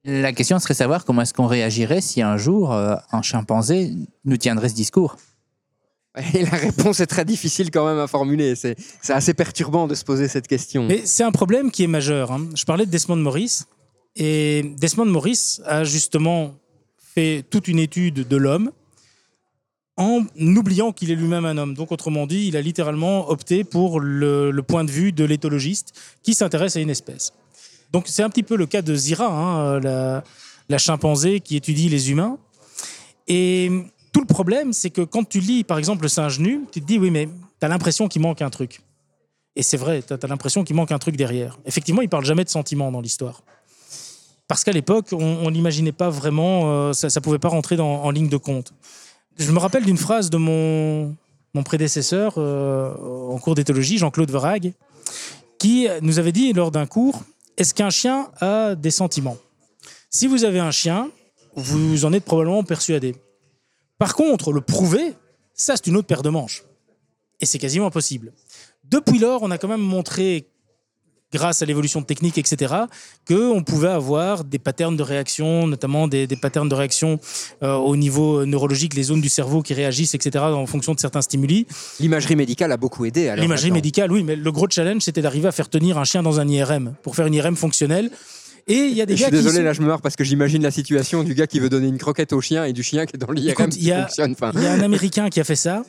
[0.08, 3.92] La question serait de savoir comment est-ce qu'on réagirait si un jour euh, un chimpanzé
[4.24, 5.16] nous tiendrait ce discours.
[6.32, 8.54] Et la réponse est très difficile quand même à formuler.
[8.54, 10.86] C'est c'est assez perturbant de se poser cette question.
[10.86, 12.30] Mais c'est un problème qui est majeur.
[12.30, 12.46] hein.
[12.54, 13.64] Je parlais de Desmond Morris,
[14.14, 16.54] et Desmond Morris a justement
[16.96, 18.70] fait toute une étude de l'homme
[19.98, 21.74] en oubliant qu'il est lui-même un homme.
[21.74, 25.92] Donc, autrement dit, il a littéralement opté pour le, le point de vue de l'éthologiste
[26.22, 27.32] qui s'intéresse à une espèce.
[27.92, 30.22] Donc, c'est un petit peu le cas de Zira, hein, la,
[30.68, 32.38] la chimpanzé qui étudie les humains.
[33.28, 33.70] Et
[34.12, 36.86] tout le problème, c'est que quand tu lis, par exemple, le singe nu, tu te
[36.86, 38.80] dis, oui, mais tu as l'impression qu'il manque un truc.
[39.56, 41.58] Et c'est vrai, tu as, l'impression qu'il manque un truc derrière.
[41.64, 43.42] Effectivement, il parle jamais de sentiments dans l'histoire.
[44.48, 48.28] Parce qu'à l'époque, on n'imaginait pas vraiment, euh, ça ne pouvait pas rentrer en ligne
[48.28, 48.72] de compte.
[49.38, 51.16] Je me rappelle d'une phrase de mon,
[51.52, 52.94] mon prédécesseur euh,
[53.28, 54.72] en cours d'éthologie, Jean-Claude Verhaeg,
[55.58, 57.22] qui nous avait dit lors d'un cours
[57.56, 59.38] Est-ce qu'un chien a des sentiments?
[60.10, 61.10] Si vous avez un chien,
[61.54, 63.16] vous en êtes probablement persuadé.
[63.98, 65.14] Par contre, le prouver,
[65.54, 66.64] ça c'est une autre paire de manches.
[67.40, 68.32] Et c'est quasiment impossible.
[68.84, 70.48] Depuis lors, on a quand même montré,
[71.32, 72.74] grâce à l'évolution technique, etc.,
[73.26, 77.18] qu'on pouvait avoir des patterns de réaction, notamment des, des patterns de réaction
[77.62, 81.22] euh, au niveau neurologique, les zones du cerveau qui réagissent, etc., en fonction de certains
[81.22, 81.66] stimuli.
[82.00, 83.34] L'imagerie médicale a beaucoup aidé.
[83.36, 86.40] L'imagerie médicale, oui, mais le gros challenge, c'était d'arriver à faire tenir un chien dans
[86.40, 88.10] un IRM pour faire une IRM fonctionnelle.
[88.68, 90.16] Et il y a des Je suis qui désolé, sont- là je me marre parce
[90.16, 92.82] que j'imagine la situation du gars qui veut donner une croquette au chien et du
[92.82, 94.34] chien qui est dans l'IRM qui fonctionne.
[94.56, 95.84] Il y a un Américain qui a fait ça.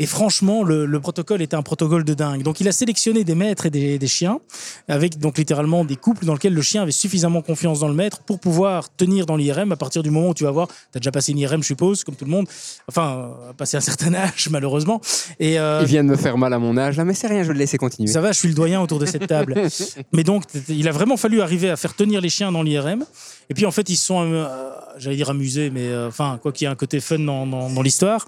[0.00, 2.42] Et franchement, le, le protocole était un protocole de dingue.
[2.42, 4.40] Donc, il a sélectionné des maîtres et des, des chiens,
[4.88, 8.18] avec donc littéralement des couples dans lesquels le chien avait suffisamment confiance dans le maître
[8.24, 10.98] pour pouvoir tenir dans l'IRM à partir du moment où tu vas voir, tu as
[10.98, 12.46] déjà passé une IRM, je suppose, comme tout le monde,
[12.88, 15.00] enfin, euh, passé un certain âge, malheureusement.
[15.38, 17.42] Et, euh, il vient de me faire mal à mon âge là, mais c'est rien,
[17.44, 18.10] je vais le laisser continuer.
[18.10, 19.54] ça va, je suis le doyen autour de cette table.
[20.12, 23.04] Mais donc, il a vraiment fallu arriver à faire tenir les chiens dans l'IRM.
[23.50, 26.50] Et puis, en fait, ils se sont, euh, j'allais dire amusés, mais euh, enfin, quoi
[26.50, 28.26] qu'il y ait un côté fun dans, dans- dans l'histoire,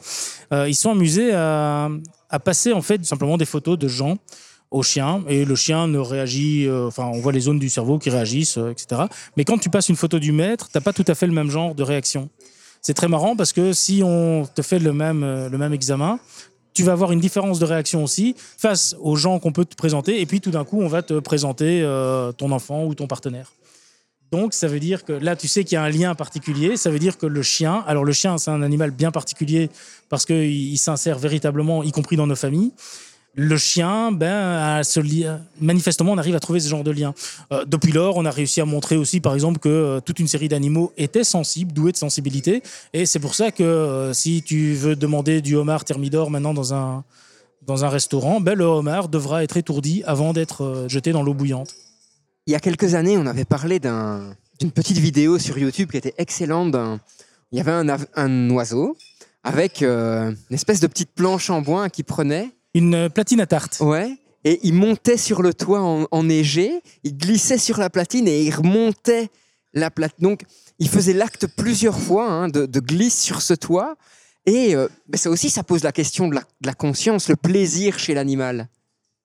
[0.53, 1.56] ils se sont amusés à,
[2.31, 4.19] à passer, en fait, simplement des photos de gens
[4.71, 5.23] au chien.
[5.29, 8.59] Et le chien ne réagit, euh, enfin, on voit les zones du cerveau qui réagissent,
[8.59, 9.03] euh, etc.
[9.37, 11.51] Mais quand tu passes une photo du maître, t'as pas tout à fait le même
[11.51, 12.29] genre de réaction.
[12.83, 16.19] C'est très marrant parce que si on te fait le même, euh, le même examen,
[16.75, 20.21] tu vas avoir une différence de réaction aussi face aux gens qu'on peut te présenter.
[20.21, 21.81] Et puis tout d'un coup, on va te présenter
[22.37, 23.51] ton enfant ou ton partenaire.
[24.33, 26.77] Donc ça veut dire que là, tu sais qu'il y a un lien particulier.
[26.77, 29.71] Ça veut dire que le chien, alors le chien, c'est un animal bien particulier
[30.09, 32.73] parce qu'il il s'insère véritablement, y compris dans nos familles.
[33.39, 37.13] Le chien, ben, ce lien- manifestement, on arrive à trouver ce genre de lien.
[37.53, 40.27] Euh, depuis lors, on a réussi à montrer aussi, par exemple, que euh, toute une
[40.27, 42.63] série d'animaux étaient sensibles, doués de sensibilité.
[42.95, 46.73] Et c'est pour ça que euh, si tu veux demander du homard thermidor maintenant dans
[46.73, 47.05] un,
[47.67, 51.75] dans un restaurant, ben, le homard devra être étourdi avant d'être jeté dans l'eau bouillante.
[52.47, 55.97] Il y a quelques années, on avait parlé d'un- d'une petite vidéo sur YouTube qui
[55.97, 56.75] était excellente.
[57.53, 57.73] Il y avait
[58.15, 58.97] un, oiseau
[59.43, 63.47] avec euh, une espèce de petite planche en bois qui prenait, Une euh, platine à
[63.47, 63.79] tarte.
[63.81, 68.43] ouais, et il montait sur le toit en- enneigé, il glissait sur la platine et
[68.43, 69.29] il remontait
[69.75, 70.23] la platine.
[70.23, 70.43] Donc,
[70.79, 73.97] il faisait l'acte plusieurs fois hein, de, de glisse sur ce toit.
[74.47, 77.99] Et euh, ça aussi, ça pose la question de la, de la conscience, le plaisir
[77.99, 78.69] chez l'animal.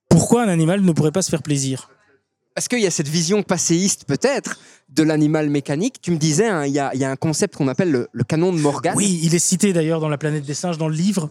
[0.09, 1.89] Pourquoi un animal ne pourrait pas se faire plaisir?
[2.53, 4.59] Parce qu'il y a cette vision passéiste peut-être
[4.89, 6.01] de l'animal mécanique.
[6.01, 8.59] Tu me disais, hein, il y, a, un concept qu'on appelle le, le canon de
[8.59, 8.93] Morgan.
[8.95, 11.29] Oui, il est cité d'ailleurs dans La planète des singes, dans le livre.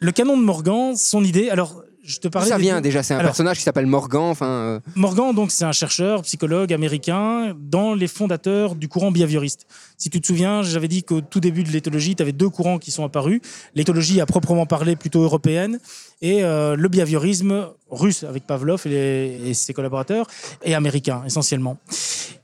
[0.00, 1.50] Le canon de Morgan, son idée.
[1.50, 2.48] Alors, je te parlais.
[2.48, 4.22] ça des- vient déjà C'est un Alors- personnage qui s'appelle Morgan.
[4.22, 9.66] Enfin, euh, Morgan, donc, c'est un chercheur, psychologue américain, dans les fondateurs du courant behavioriste.
[9.96, 12.78] Si tu te souviens, j'avais dit qu'au tout début de l'éthologie, tu avais deux courants
[12.78, 13.40] qui sont apparus.
[13.74, 15.78] L'éthologie à proprement parler plutôt européenne
[16.22, 20.26] et euh, le behaviorisme russe avec Pavlov et, les- et ses collaborateurs
[20.64, 21.78] et américain essentiellement.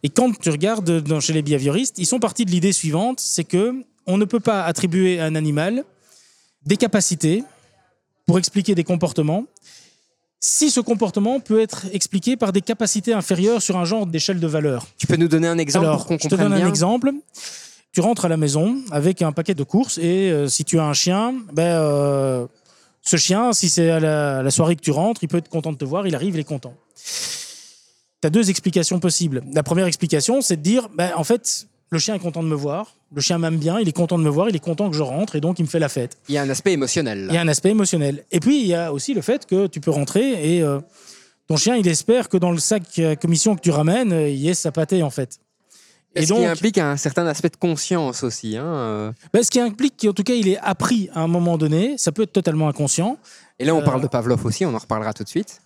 [0.03, 3.45] Et quand tu regardes dans, chez les behavioristes, ils sont partis de l'idée suivante, c'est
[3.45, 3.75] que
[4.07, 5.85] on ne peut pas attribuer à un animal
[6.65, 7.43] des capacités
[8.27, 9.45] pour expliquer des comportements
[10.41, 14.47] si ce comportement peut être expliqué par des capacités inférieures sur un genre d'échelle de
[14.47, 14.87] valeur.
[14.99, 17.13] tu peux nous donner un exemple Alors, pour qu'on je te donne bien un exemple.
[17.93, 20.85] Tu rentres à la maison avec un paquet de courses et euh, si tu as
[20.85, 22.47] un chien, ben, euh,
[23.01, 25.49] ce chien, si c'est à la, à la soirée que tu rentres, il peut être
[25.49, 26.75] content de te voir, il arrive, il est content.
[28.21, 29.43] Tu as deux explications possibles.
[29.53, 32.55] La première explication, c'est de dire, ben, en fait, le chien est content de me
[32.55, 34.97] voir, le chien m'aime bien, il est content de me voir, il est content que
[34.97, 36.19] je rentre et donc il me fait la fête.
[36.29, 37.27] Il y a un aspect émotionnel.
[37.27, 37.33] là.
[37.33, 38.25] Il y a un aspect émotionnel.
[38.33, 40.81] Et puis, il y a aussi le fait que tu peux rentrer et euh,
[41.47, 44.37] ton chien, il espère que dans le sac à commission que tu ramènes, euh, il
[44.37, 45.39] y ait sa pâtée, en fait.
[46.17, 48.57] Et ce donc, qui implique un certain aspect de conscience aussi.
[48.57, 49.13] hein, euh.
[49.35, 51.97] ben, ce qui implique qu'en tout cas, il est appris à un moment donné.
[51.99, 53.19] Ça peut être totalement inconscient.
[53.59, 55.61] Et là, on Euh, parle de Pavlov aussi, on en reparlera tout de suite.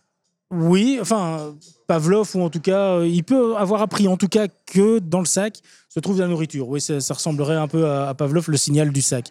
[0.50, 1.54] Oui, enfin,
[1.86, 5.20] Pavlov, ou en tout cas, euh, il peut avoir appris, en tout cas, que dans
[5.20, 6.68] le sac se trouve de la nourriture.
[6.68, 9.28] Oui, ça, ça ressemblerait un peu à, à Pavlov, le signal du sac.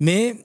[0.00, 0.36] Mais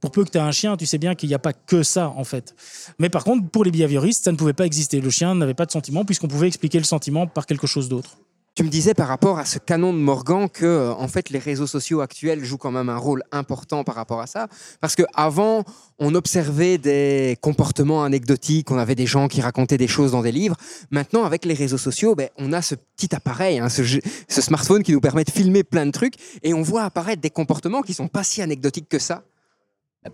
[0.00, 1.82] pour peu que tu aies un chien, tu sais bien qu'il n'y a pas que
[1.82, 2.54] ça, en fait.
[2.98, 5.00] Mais par contre, pour les behavioristes, ça ne pouvait pas exister.
[5.00, 8.18] Le chien n'avait pas de sentiment, puisqu'on pouvait expliquer le sentiment par quelque chose d'autre.
[8.54, 11.38] Tu me disais par rapport à ce canon de Morgan que euh, en fait les
[11.38, 14.46] réseaux sociaux actuels jouent quand même un rôle important par rapport à ça
[14.78, 15.64] parce que avant
[15.98, 20.32] on observait des comportements anecdotiques, on avait des gens qui racontaient des choses dans des
[20.32, 20.56] livres.
[20.90, 24.82] Maintenant avec les réseaux sociaux, ben, on a ce petit appareil, hein, ce, ce smartphone
[24.82, 27.94] qui nous permet de filmer plein de trucs et on voit apparaître des comportements qui
[27.94, 29.22] sont pas si anecdotiques que ça.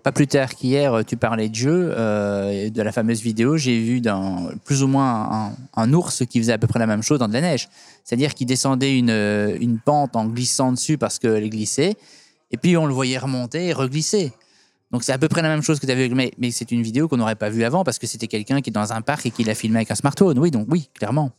[0.02, 3.56] Pas plus tard qu'hier, tu parlais de jeu, euh, de la fameuse vidéo.
[3.56, 7.02] J'ai vu dans, plus ou moins un, ours qui faisait à peu près la même
[7.02, 7.70] chose dans de la neige.
[8.04, 11.96] C'est-à-dire qu'il descendait une, euh, une pente en glissant dessus parce qu'elle glissait.
[12.50, 14.32] Et puis on le voyait remonter et reglisser.
[14.90, 16.14] Donc c'est à peu près la même chose que tu avais vu.
[16.14, 18.68] Mais, mais c'est une vidéo qu'on n'aurait pas vue avant parce que c'était quelqu'un qui
[18.68, 20.38] est dans un parc et qui l'a filmé avec un smartphone.
[20.38, 21.32] Oui, donc oui, clairement.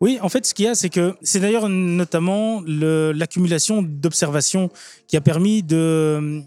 [0.00, 4.70] Oui, en fait, ce qu'il y a, c'est que c'est d'ailleurs notamment l'accumulation d'observations
[5.08, 6.42] qui a permis de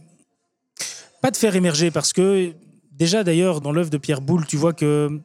[1.22, 2.54] pas de faire émerger, parce que
[2.92, 5.20] déjà d'ailleurs dans l'œuvre de Pierre Boulle, tu vois que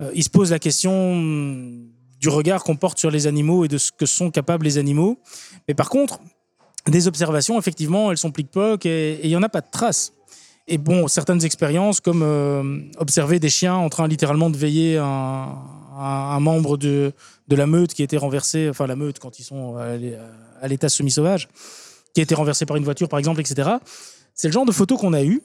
[0.00, 1.88] euh, il se pose la question hum,
[2.20, 5.18] du regard qu'on porte sur les animaux et de ce que sont capables les animaux.
[5.68, 6.20] Mais par contre,
[6.88, 10.12] des observations, effectivement, elles sont plic-ploc et il n'y en a pas de traces.
[10.68, 15.48] Et bon, certaines expériences, comme euh, observer des chiens en train littéralement de veiller un,
[15.98, 17.12] un- membre de,
[17.48, 20.88] de la meute qui a été renversé, enfin la meute quand ils sont à l'état
[20.88, 21.48] semi-sauvage,
[22.14, 23.70] qui a été renversé par une voiture, par exemple, etc.
[24.34, 25.42] C'est le genre de photos qu'on a eues,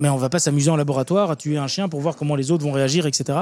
[0.00, 2.50] mais on va pas s'amuser en laboratoire à tuer un chien pour voir comment les
[2.50, 3.38] autres vont réagir, etc.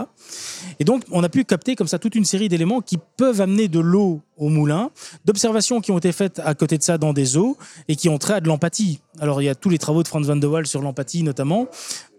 [0.81, 3.69] Et donc, on a pu capter comme ça toute une série d'éléments qui peuvent amener
[3.69, 4.91] de l'eau au moulin,
[5.25, 7.59] d'observations qui ont été faites à côté de ça dans des eaux
[7.89, 9.01] et qui ont trait à de l'empathie.
[9.21, 11.69] Alors, il y a tous les travaux de Franz van de Waal sur l'empathie, notamment,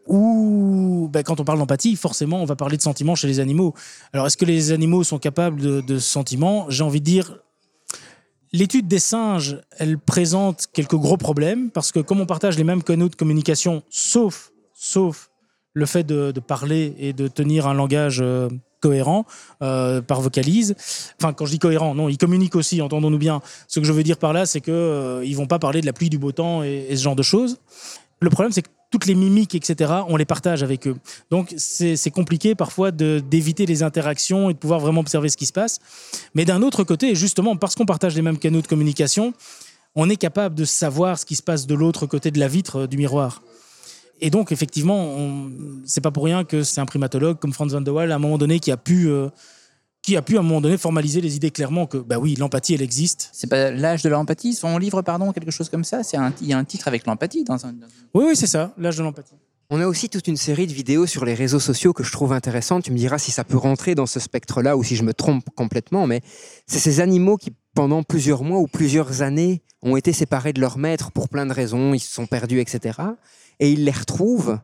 [0.05, 3.73] où, ben, quand on parle d'empathie, forcément, on va parler de sentiments chez les animaux.
[4.13, 6.67] Alors, est-ce que les animaux sont capables de, de sentiments?
[6.69, 7.39] J'ai envie de dire,
[8.57, 12.81] L'étude des singes, elle présente quelques gros problèmes parce que comme on partage les mêmes
[12.81, 15.29] canaux de communication, sauf, sauf
[15.73, 18.49] le fait de, parler et de tenir un langage euh,
[18.81, 19.27] cohérent
[19.61, 20.73] euh, par vocalise.
[21.21, 23.43] Enfin, quand je dis cohérent, non, ils communiquent aussi, entendons-nous bien.
[23.67, 25.85] Ce que je veux dire par là, c'est que euh, ils vont pas parler de
[25.85, 27.59] la pluie, du beau temps et, et ce genre de choses.
[28.21, 30.95] Le problème, c'est que toutes les mimiques, etc., on les partage avec eux.
[31.29, 35.53] Donc, c'est compliqué parfois d'éviter les interactions et de pouvoir vraiment observer ce qui se
[35.53, 35.79] passe.
[36.33, 39.33] Mais d'un autre côté, justement, parce qu'on partage les mêmes canaux de communication,
[39.95, 42.87] on est capable de savoir ce qui se passe de l'autre côté de la vitre
[42.87, 43.41] du miroir.
[44.21, 45.47] Et donc, effectivement,
[45.85, 48.19] c'est pas pour rien que c'est un primatologue comme Franz van de Waal, à un
[48.19, 49.29] moment donné, qui a pu, euh,
[50.07, 52.73] qui a pu à un moment donné formaliser les idées clairement que, bah oui, l'empathie,
[52.73, 53.29] elle existe.
[53.33, 56.01] C'est pas l'âge de l'empathie, son livre, pardon, quelque chose comme ça?
[56.01, 57.73] C'est un, il y a un titre avec l'empathie dans un.
[57.73, 59.33] dans- Oui, oui, c'est ça, l'âge de l'empathie.
[59.69, 62.31] On a aussi toute une série de vidéos sur les réseaux sociaux que je trouve
[62.31, 62.85] intéressantes.
[62.85, 65.43] Tu me diras si ça peut rentrer dans ce spectre-là ou si je me trompe
[65.57, 66.21] complètement, mais
[66.67, 70.77] c'est ces animaux qui, pendant plusieurs mois ou plusieurs années, ont été séparés de leur
[70.77, 72.97] maître pour plein de raisons, ils se sont perdus, etc.
[73.59, 74.57] Et ils les retrouvent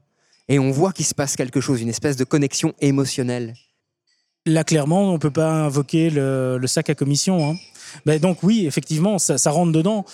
[0.48, 3.56] et on voit qu'il se passe quelque chose, une espèce de connexion émotionnelle.
[4.46, 7.52] Là, clairement, on peut pas invoquer le, sac à commission.
[7.52, 7.56] hein.
[8.06, 10.06] Ben, donc oui, effectivement, ça, rentre dedans.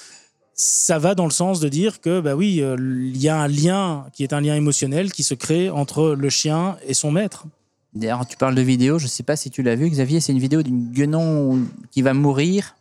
[0.54, 3.48] Ça va dans le sens de dire que, bah oui, euh, il y a un
[3.48, 7.46] lien qui est un lien émotionnel qui se crée entre le chien et son maître.
[7.94, 10.40] D'ailleurs, tu parles de vidéo, je sais pas si tu l'as vu, Xavier, c'est une
[10.40, 11.60] vidéo d'une guenon
[11.92, 12.76] qui va mourir.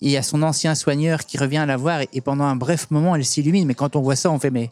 [0.00, 2.56] Et il y a son ancien soigneur qui revient la voir et, et pendant un
[2.56, 3.66] bref moment, elle s'illumine.
[3.66, 4.70] Mais quand on voit ça, on fait mais.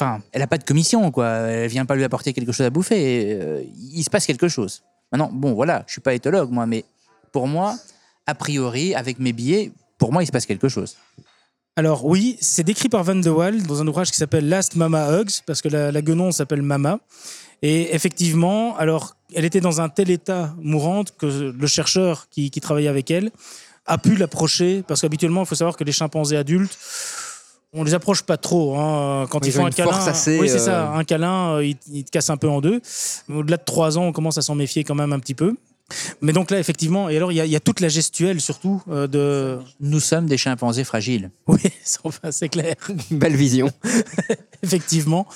[0.00, 1.28] Enfin, elle n'a pas de commission, quoi.
[1.28, 3.30] Elle vient pas lui apporter quelque chose à bouffer.
[3.30, 4.82] et, euh, il se passe quelque chose.
[5.14, 6.84] Maintenant, bon, voilà, je suis pas éthologue, moi, mais
[7.30, 7.76] pour moi,
[8.26, 10.96] a priori, avec mes billets, pour moi, il se passe quelque chose.
[11.76, 15.12] Alors oui, c'est décrit par Van de Waal dans un ouvrage qui s'appelle Last Mama
[15.12, 16.98] Hugs, parce que la, la guenon s'appelle Mama.
[17.62, 22.60] Et effectivement, alors, elle était dans un tel état mourante que le chercheur qui, qui
[22.60, 23.30] travaillait avec elle
[23.86, 26.76] a pu l'approcher, parce qu'habituellement, il faut savoir que les chimpanzés adultes,
[27.74, 28.76] on les approche pas trop.
[28.78, 29.26] hein.
[29.30, 31.64] Quand Ils ils, font ont un câlin, assez, oui, c'est euh, ça, un câlin, euh,
[31.66, 32.80] ils, ils te cassent un peu en deux.
[33.28, 35.54] Mais Au-delà de trois ans, on commence à s'en méfier quand même un petit peu.
[36.22, 38.40] Mais donc là, effectivement, et alors il y, a- il y a toute la gestuelle
[38.40, 39.58] surtout euh, de.
[39.80, 41.30] Nous sommes des chimpanzés fragiles.
[41.46, 41.60] Oui,
[42.04, 42.74] enfin, c'est clair.
[43.10, 43.70] Belle vision.
[44.62, 45.26] effectivement.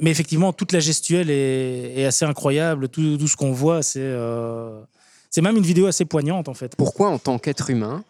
[0.00, 2.88] Mais effectivement, toute la gestuelle est, est assez incroyable.
[2.88, 4.80] Tout, tout ce qu'on voit, c'est euh,
[5.30, 6.74] c'est même une vidéo assez poignante en fait.
[6.76, 8.02] Pourquoi, en tant qu'être humain,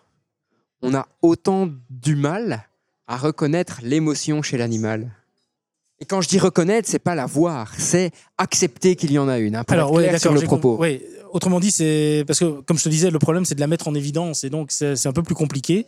[0.83, 2.63] on a autant du mal
[3.09, 5.11] à reconnaître l'émotion chez l'animal
[6.01, 9.39] Et quand je dis reconnaître, c'est pas la voir, c'est accepter qu'il y en a
[9.39, 9.57] une.
[9.57, 10.77] hein, pour être ouais, clair sur le propos.
[10.77, 11.03] ouais.
[11.33, 13.89] Autrement dit, c'est parce que comme je te disais, le problème c'est de la mettre
[13.89, 15.85] en évidence et donc c'est c'est un peu plus compliqué.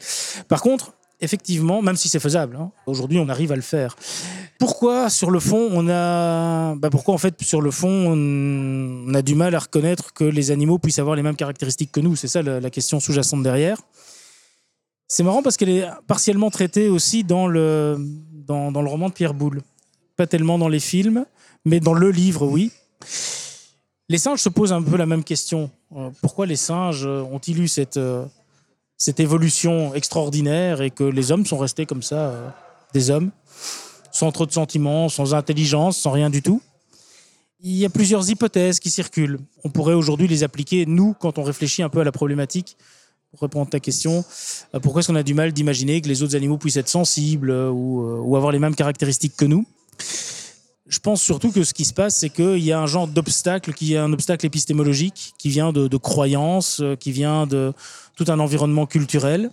[0.49, 3.97] Par contre, effectivement, même si c'est faisable, hein, aujourd'hui on arrive à le faire.
[4.59, 9.15] Pourquoi sur le fond on a, bah, pourquoi en fait sur le fond on, on
[9.15, 12.17] a du mal à reconnaître que les animaux puissent avoir les mêmes caractéristiques que nous?
[12.17, 13.79] C'est ça la, la question sous-jacente derrière.
[15.13, 17.97] C'est marrant parce qu'elle est partiellement traitée aussi dans le,
[18.47, 19.61] dans, dans le roman de Pierre Boulle.
[20.17, 21.27] Pas tellement dans les films,
[21.65, 22.71] mais dans le livre, oui.
[24.09, 25.69] Les singes se posent un peu la même question.
[25.97, 28.25] Euh, Pourquoi les singes ont-ils eu cette, euh,
[28.99, 32.49] cette évolution extraordinaire et que les hommes sont restés comme ça, euh,
[32.95, 33.33] des hommes,
[34.13, 36.63] sans trop de sentiments, sans intelligence, sans rien du tout
[37.59, 39.41] Il y a plusieurs hypothèses qui circulent.
[39.65, 42.77] On pourrait aujourd'hui les appliquer, nous, quand on réfléchit un peu à la problématique.
[43.31, 44.25] Pour répondre à ta question,
[44.75, 47.51] euh, pourquoi est-ce qu'on a du mal d'imaginer que les autres animaux puissent être sensibles
[47.51, 49.65] euh, ou, euh, ou avoir les mêmes caractéristiques que nous?
[50.89, 53.73] Je pense surtout que ce qui se passe, c'est qu'il y a un genre d'obstacle
[53.73, 57.73] qui est un obstacle épistémologique, qui vient de, de croyances, qui vient de
[58.17, 59.51] tout un environnement culturel.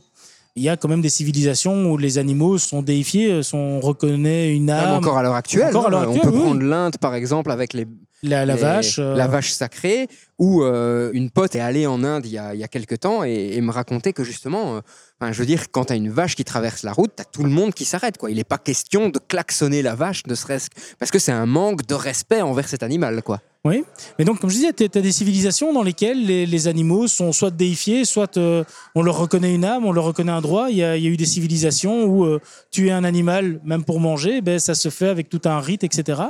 [0.56, 4.56] Il y a quand même des civilisations où les animaux sont déifiés, sont, on reconnaît
[4.56, 4.96] une Même âme.
[4.96, 5.76] encore à l'heure actuelle.
[5.76, 6.42] Hein, actuelle, on peut oui.
[6.42, 7.86] prendre l'Inde, par exemple, avec les,
[8.23, 8.97] La, la les- vache.
[8.99, 10.08] euh, la vache sacrée,
[10.39, 12.99] où euh, une pote est allée en Inde il y a, il y a quelques
[12.99, 14.77] temps et, et me racontait que justement,
[15.21, 17.25] euh, je veux dire, quand tu as une vache qui traverse la route, tu as
[17.25, 18.17] tout le monde qui s'arrête.
[18.17, 18.30] quoi.
[18.32, 21.45] Il n'est pas question de klaxonner la vache, ne serait-ce que- parce que c'est un
[21.45, 23.21] manque de respect envers cet animal.
[23.23, 23.39] quoi.
[23.65, 23.84] Oui,
[24.17, 27.32] mais donc, comme je disais, tu as des civilisations dans lesquelles les, les animaux sont
[27.34, 28.63] soit déifiés, soit euh,
[28.95, 30.67] on leur reconnaît une âme, on leur reconnaît un droit.
[30.69, 32.39] Il y a, il y a eu des civilisations où
[32.71, 36.21] tuer un animal, même pour manger, ben, ça se fait avec tout un rite, etc.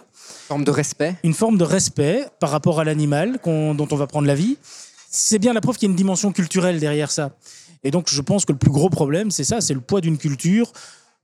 [0.47, 1.15] Forme de respect.
[1.23, 4.57] Une forme de respect par rapport à l'animal dont on va prendre la vie.
[5.09, 7.31] C'est bien la preuve qu'il y a une dimension culturelle derrière ça.
[7.83, 10.17] Et donc, je pense que le plus gros problème, c'est ça, c'est le poids d'une
[10.17, 10.71] culture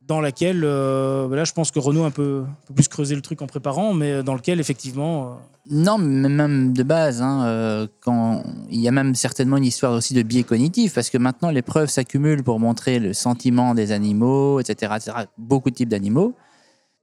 [0.08, 2.88] dans laquelle, euh, ben là, je pense que Renaud a un peu, un peu plus
[2.88, 5.30] creusé le truc en préparant, mais dans lequel, effectivement, euh,
[5.70, 9.94] Non, mais même de base, hein, euh, quand il y a même certainement une histoire
[9.94, 13.92] aussi de biais cognitif, parce que maintenant les preuves s'accumulent pour montrer le sentiment des
[13.92, 16.34] animaux, etc., etc., beaucoup de types d'animaux.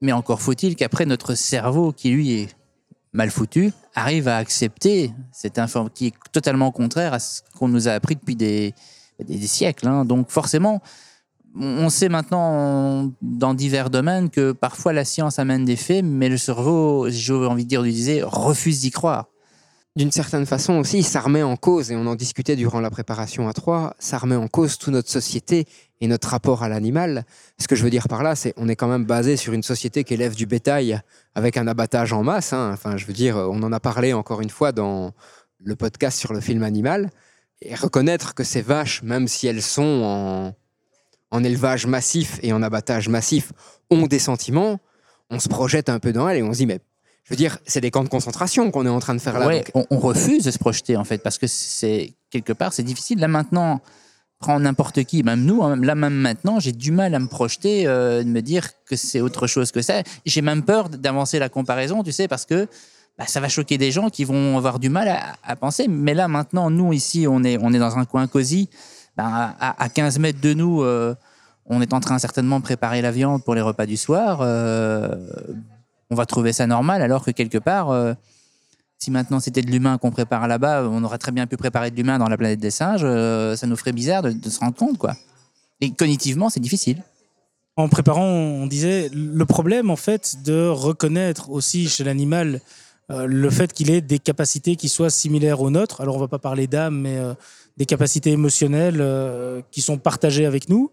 [0.00, 2.48] Mais encore faut-il qu'après notre cerveau, qui lui est
[3.12, 7.88] mal foutu, arrive à accepter cette information qui est totalement contraire à ce qu'on nous
[7.88, 8.74] a appris depuis des,
[9.42, 9.88] siècles.
[9.88, 10.04] hein.
[10.04, 10.80] Donc forcément,
[11.56, 16.28] on on sait maintenant dans divers domaines que parfois la science amène des faits, mais
[16.28, 19.26] le cerveau, j'ai envie de dire, disait, refuse d'y croire.
[19.96, 23.48] D'une certaine façon aussi, ça remet en cause, et on en discutait durant la préparation
[23.48, 25.66] à trois, ça remet en cause toute notre société
[26.00, 27.24] et notre rapport à l'animal.
[27.58, 29.64] Ce que je veux dire par là, c'est on est quand même basé sur une
[29.64, 31.00] société qui élève du bétail
[31.34, 32.52] avec un abattage en masse.
[32.52, 32.70] hein.
[32.72, 35.12] Enfin, je veux dire, on en a parlé encore une fois dans
[35.58, 37.10] le podcast sur le film Animal.
[37.60, 40.54] Et reconnaître que ces vaches, même si elles sont en,
[41.36, 43.52] en élevage massif et en abattage massif,
[43.90, 44.78] ont des sentiments,
[45.30, 46.80] on se projette un peu dans elles et on se dit, mais
[47.30, 49.46] je veux dire, c'est des camps de concentration qu'on est en train de faire là.
[49.46, 52.72] Ouais, donc- on, on refuse de se projeter en fait parce que c'est quelque part
[52.72, 53.20] c'est difficile.
[53.20, 53.80] Là maintenant,
[54.40, 57.86] prendre n'importe qui, même nous, hein, là même maintenant, j'ai du mal à me projeter,
[57.86, 60.02] euh, de me dire que c'est autre chose que ça.
[60.26, 62.66] J'ai même peur d'avancer la comparaison, tu sais, parce que
[63.18, 65.86] bah, ça va choquer des gens qui vont avoir du mal à, à penser.
[65.88, 68.68] Mais là maintenant, nous ici, on est on est dans un coin cosy,
[69.18, 70.82] à, à 15 mètres de nous.
[70.82, 71.14] euh,
[71.72, 74.38] on est en train certainement de préparer la viande pour les repas du soir.
[74.40, 75.14] euh,
[76.10, 78.14] on va trouver ça normal, alors que quelque part, euh,
[78.98, 81.96] si maintenant c'était de l'humain qu'on prépare là-bas, on aurait très bien pu préparer de
[81.96, 83.02] l'humain dans la planète des singes.
[83.04, 85.14] euh, ça nous ferait bizarre de, se rendre compte, quoi.
[85.80, 87.02] Et cognitivement, c'est difficile.
[87.76, 92.60] En préparant, on disait le problème en fait de reconnaître aussi chez l'animal
[93.10, 96.00] euh, le fait qu'il ait des capacités qui soient similaires aux nôtres.
[96.00, 97.18] Alors on va pas parler d'âme, mais
[97.78, 99.02] des capacités émotionnelles
[99.70, 100.90] qui sont partagées avec nous.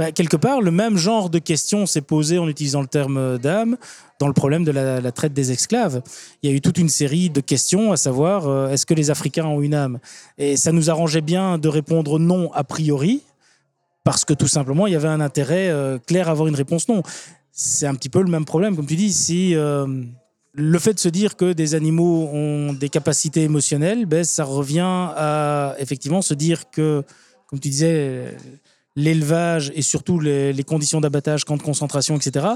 [0.00, 3.76] Bah, quelque part, le même genre de question s'est posé en utilisant le terme d'âme
[4.18, 6.00] dans le problème de la, traite des esclaves.
[6.42, 9.10] Il y a eu toute une série de questions, à savoir euh, est-ce que les
[9.10, 9.98] Africains ont une âme?
[10.38, 13.20] Et ça nous arrangeait bien de répondre non a priori,
[14.02, 16.88] parce que tout simplement, il y avait un intérêt euh, clair à avoir une réponse
[16.88, 17.02] non.
[17.52, 19.12] C'est un petit peu le même problème, comme tu dis.
[19.12, 19.86] Si euh,
[20.54, 25.10] le fait de se dire que des animaux ont des capacités émotionnelles, ben, ça revient
[25.14, 27.04] à effectivement se dire que,
[27.48, 28.34] comme tu disais,
[28.96, 32.46] l'élevage et surtout les, conditions d'abattage, camps de concentration, etc.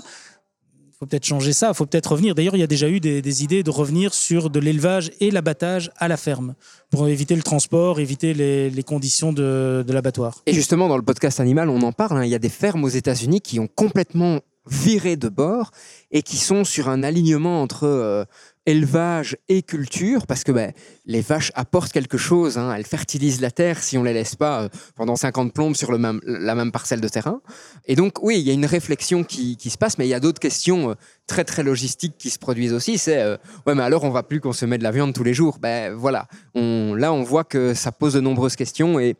[0.86, 2.34] Il faut peut-être changer ça, il faut peut-être revenir.
[2.34, 5.90] D'ailleurs, il y a déjà eu des, idées de revenir sur de l'élevage et l'abattage
[5.96, 6.54] à la ferme
[6.90, 10.42] pour éviter le transport, éviter les, conditions de, de l'abattoir.
[10.46, 12.18] Et justement, dans le podcast Animal, on en parle.
[12.18, 15.70] hein, Il y a des fermes aux États-Unis qui ont complètement viré de bord
[16.10, 18.24] et qui sont sur un alignement entre euh,
[18.66, 20.72] élevage et culture, parce que ben,
[21.06, 22.56] les vaches apportent quelque chose.
[22.58, 25.92] hein, elles fertilisent la terre si on les laisse pas euh, pendant 50 plombes sur
[25.92, 27.40] la même parcelle de terrain.
[27.86, 30.20] Et donc, oui, il y a une réflexion qui, se passe, mais il y a
[30.20, 30.94] d'autres questions euh,
[31.26, 32.98] très très logistiques qui se produisent aussi.
[32.98, 35.58] C'est euh, ouais, mais alors on va plus consommer de la viande tous les jours.
[35.60, 39.16] Ben voilà, là on voit que ça pose de nombreuses questions et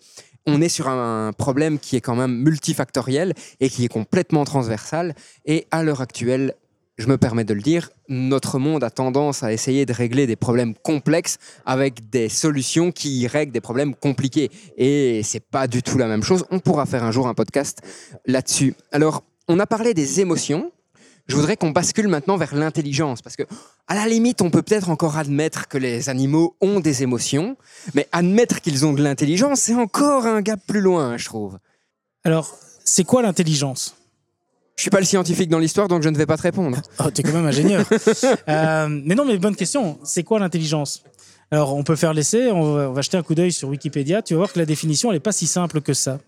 [0.46, 5.14] on est sur un problème qui est quand même multifactoriel et qui est complètement transversal.
[5.46, 6.54] Et à l'heure actuelle,
[6.96, 10.36] je me permets de le dire, notre monde a tendance à essayer de régler des
[10.36, 14.50] problèmes complexes avec des solutions qui règlent des problèmes compliqués.
[14.76, 16.44] Et c'est pas du tout la même chose.
[16.50, 17.80] On pourra faire un jour un podcast
[18.26, 18.74] là-dessus.
[18.92, 20.70] Alors, on a parlé des émotions.
[21.26, 23.44] Je voudrais qu'on bascule maintenant vers l'intelligence parce que,
[23.88, 27.56] à la limite, on peut peut-être encore admettre que les animaux ont des émotions,
[27.94, 31.58] mais admettre qu'ils ont de l'intelligence, c'est encore un gap plus loin, je trouve.
[32.24, 32.54] Alors,
[32.84, 33.96] c'est quoi l'intelligence?
[34.76, 36.78] Je suis pas le scientifique dans l'histoire, donc je ne vais pas te répondre.
[36.98, 37.84] Oh, t'es quand même ingénieur.
[38.48, 39.98] Euh, mais non, mais bonne question.
[40.04, 41.02] C'est quoi l'intelligence?
[41.50, 44.22] Alors, on peut faire l'essai, on va, on va jeter un coup d'œil sur Wikipédia.
[44.22, 46.18] Tu vas voir que la définition, elle n'est pas si simple que ça.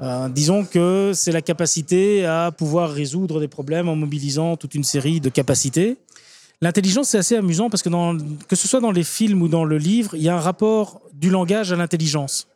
[0.00, 4.84] Euh, disons que c'est la capacité à pouvoir résoudre des problèmes en mobilisant toute une
[4.84, 5.96] série de capacités.
[6.60, 8.16] L'intelligence, c'est assez amusant parce que, dans,
[8.48, 11.00] que ce soit dans les films ou dans le livre, il y a un rapport
[11.12, 12.48] du langage à l'intelligence.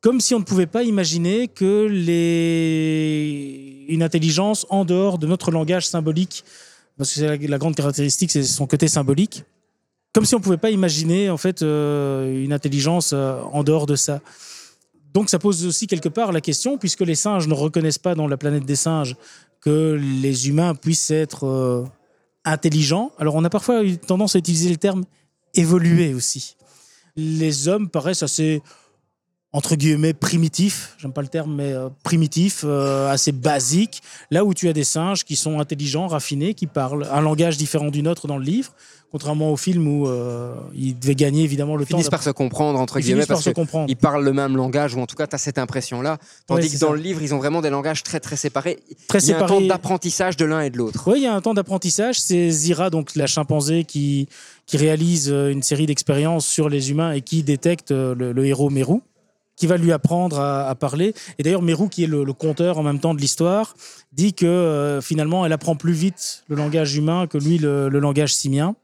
[0.00, 3.77] Comme si on ne pouvait pas imaginer que les...
[3.88, 6.44] une intelligence en dehors de notre langage symbolique,
[6.96, 9.44] parce que c'est la, la grande caractéristique, c'est son côté symbolique,
[10.12, 13.96] comme si on pouvait pas imaginer en fait euh, une intelligence euh, en dehors de
[13.96, 14.20] ça.
[15.14, 18.28] Donc ça pose aussi quelque part la question, puisque les singes ne reconnaissent pas dans
[18.28, 19.16] la planète des singes
[19.60, 21.84] que les humains puissent être euh,
[22.44, 23.12] intelligents.
[23.18, 25.04] Alors on a parfois eu tendance à utiliser le terme
[25.54, 26.56] évoluer aussi.
[27.16, 28.62] Les hommes paraissent assez
[29.52, 34.52] entre guillemets primitifs, j'aime pas le terme, mais euh, primitifs, euh, assez basiques, là où
[34.52, 38.26] tu as des singes qui sont intelligents, raffinés, qui parlent un langage différent du nôtre
[38.26, 38.72] dans le livre,
[39.10, 41.96] contrairement au film où euh, ils devaient gagner évidemment le Ils temps.
[41.96, 43.86] finissent par se comprendre, entre Ils guillemets, parce se que comprendre.
[43.88, 46.18] ils parlent le même langage, ou en tout cas, tu as cette impression-là.
[46.46, 46.94] Tandis Ouais, que dans ça.
[46.94, 48.78] le livre, ils ont vraiment des langages très, très séparés.
[49.08, 51.04] Très Il y a un temps d'apprentissage de l'un et de l'autre.
[51.10, 52.20] Oui, il y a un temps d'apprentissage.
[52.20, 54.28] C'est Zira, donc la chimpanzé, qui,
[54.66, 58.68] qui réalise euh, une série d'expériences sur les humains et qui détecte le, le héros
[58.68, 59.00] Meru,
[59.58, 61.14] qui va lui apprendre à, parler.
[61.38, 63.74] Et d'ailleurs, Meru, qui est le, le conteur en même temps de l'histoire,
[64.12, 68.34] dit que euh, finalement, elle apprend plus vite le langage humain que lui, le, langage
[68.34, 68.76] simien.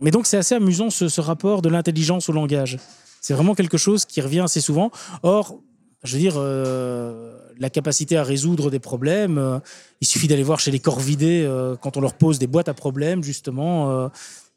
[0.00, 2.78] Mais donc, c'est assez amusant ce, rapport de l'intelligence au langage.
[3.20, 4.90] C'est vraiment quelque chose qui revient assez souvent.
[5.22, 5.60] Or,
[6.02, 9.60] je veux dire, euh, la capacité à résoudre des problèmes, euh,
[10.00, 11.48] il suffit d'aller voir chez les corvidés
[11.80, 14.10] quand on leur pose des boîtes à problèmes, justement,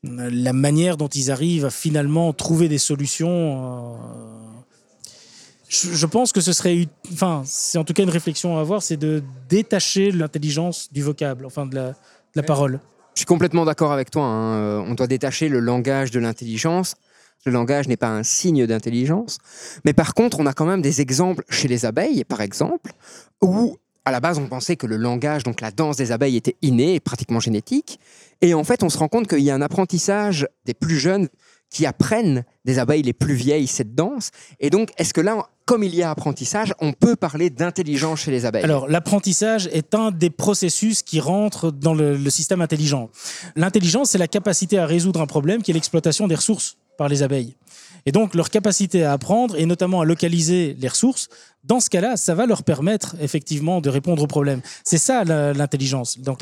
[0.03, 3.95] la manière dont ils arrivent à finalement trouver des solutions.
[5.83, 8.81] Je, je pense que ce serait, enfin, c'est en tout cas une réflexion à avoir,
[8.81, 11.95] c'est de détacher l'intelligence du vocable, enfin de la, de
[12.35, 12.79] la parole.
[13.13, 14.23] Je suis complètement d'accord avec toi.
[14.23, 14.57] hein.
[14.57, 16.95] Euh, On doit détacher le langage de l'intelligence.
[17.45, 19.37] Le langage n'est pas un signe d'intelligence.
[19.85, 22.91] Mais par contre, on a quand même des exemples chez les abeilles, par exemple,
[23.41, 26.55] où à la base, on pensait que le langage, donc la danse des abeilles, était
[26.61, 27.99] inné et pratiquement génétique.
[28.41, 31.27] Et en fait, on se rend compte qu'il y a un apprentissage des plus jeunes
[31.71, 34.29] qui apprennent des abeilles les plus vieilles cette danse.
[34.59, 38.31] Et donc, est-ce que là, comme il y a apprentissage, on peut parler d'intelligence chez
[38.31, 43.09] les abeilles Alors, l'apprentissage est un des processus qui rentrent dans le, système intelligent.
[43.55, 47.23] L'intelligence, c'est la capacité à résoudre un problème qui est l'exploitation des ressources par les
[47.23, 47.55] abeilles.
[48.05, 51.27] Et donc, leur capacité à apprendre et notamment à localiser les ressources,
[51.63, 54.61] dans ce cas-là, ça va leur permettre effectivement de répondre aux problèmes.
[54.83, 56.19] C'est ça l'intelligence.
[56.19, 56.39] Donc,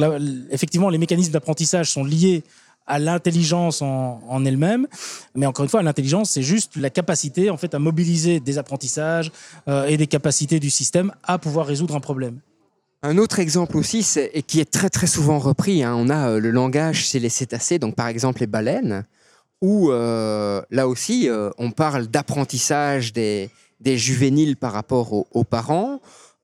[0.51, 2.43] effectivement, les mécanismes d'apprentissage sont liés
[2.86, 4.88] à l'intelligence en, elle-même.
[5.36, 9.31] Mais encore une fois, l'intelligence, c'est juste la capacité en fait à mobiliser des apprentissages
[9.67, 12.39] euh, et des capacités du système à pouvoir résoudre un problème.
[13.01, 16.39] Un autre exemple aussi, et qui est très très souvent repris, hein, on a euh,
[16.39, 19.03] le langage chez les cétacés, donc par exemple les baleines,
[19.61, 25.99] où euh, là aussi on parle d'apprentissage des, des juvéniles par rapport aux parents.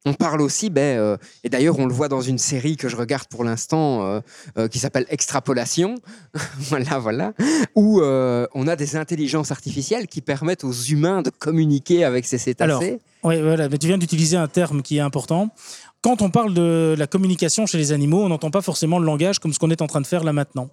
[0.05, 2.95] On parle aussi, ben, euh, et d'ailleurs on le voit dans une série que je
[2.95, 4.21] regarde pour l'instant euh,
[4.57, 5.95] euh, qui s'appelle Extrapolation,
[6.57, 7.33] voilà, voilà,
[7.75, 12.71] où on a des intelligences artificielles qui permettent aux humains de communiquer avec ces cétacés.
[12.71, 12.81] Alors,
[13.23, 15.49] Oui, voilà, mais tu viens d'utiliser un terme qui est important.
[16.01, 19.39] Quand on parle de la communication chez les animaux, on n'entend pas forcément le langage
[19.39, 20.69] comme ce qu'on est en train de faire là maintenant.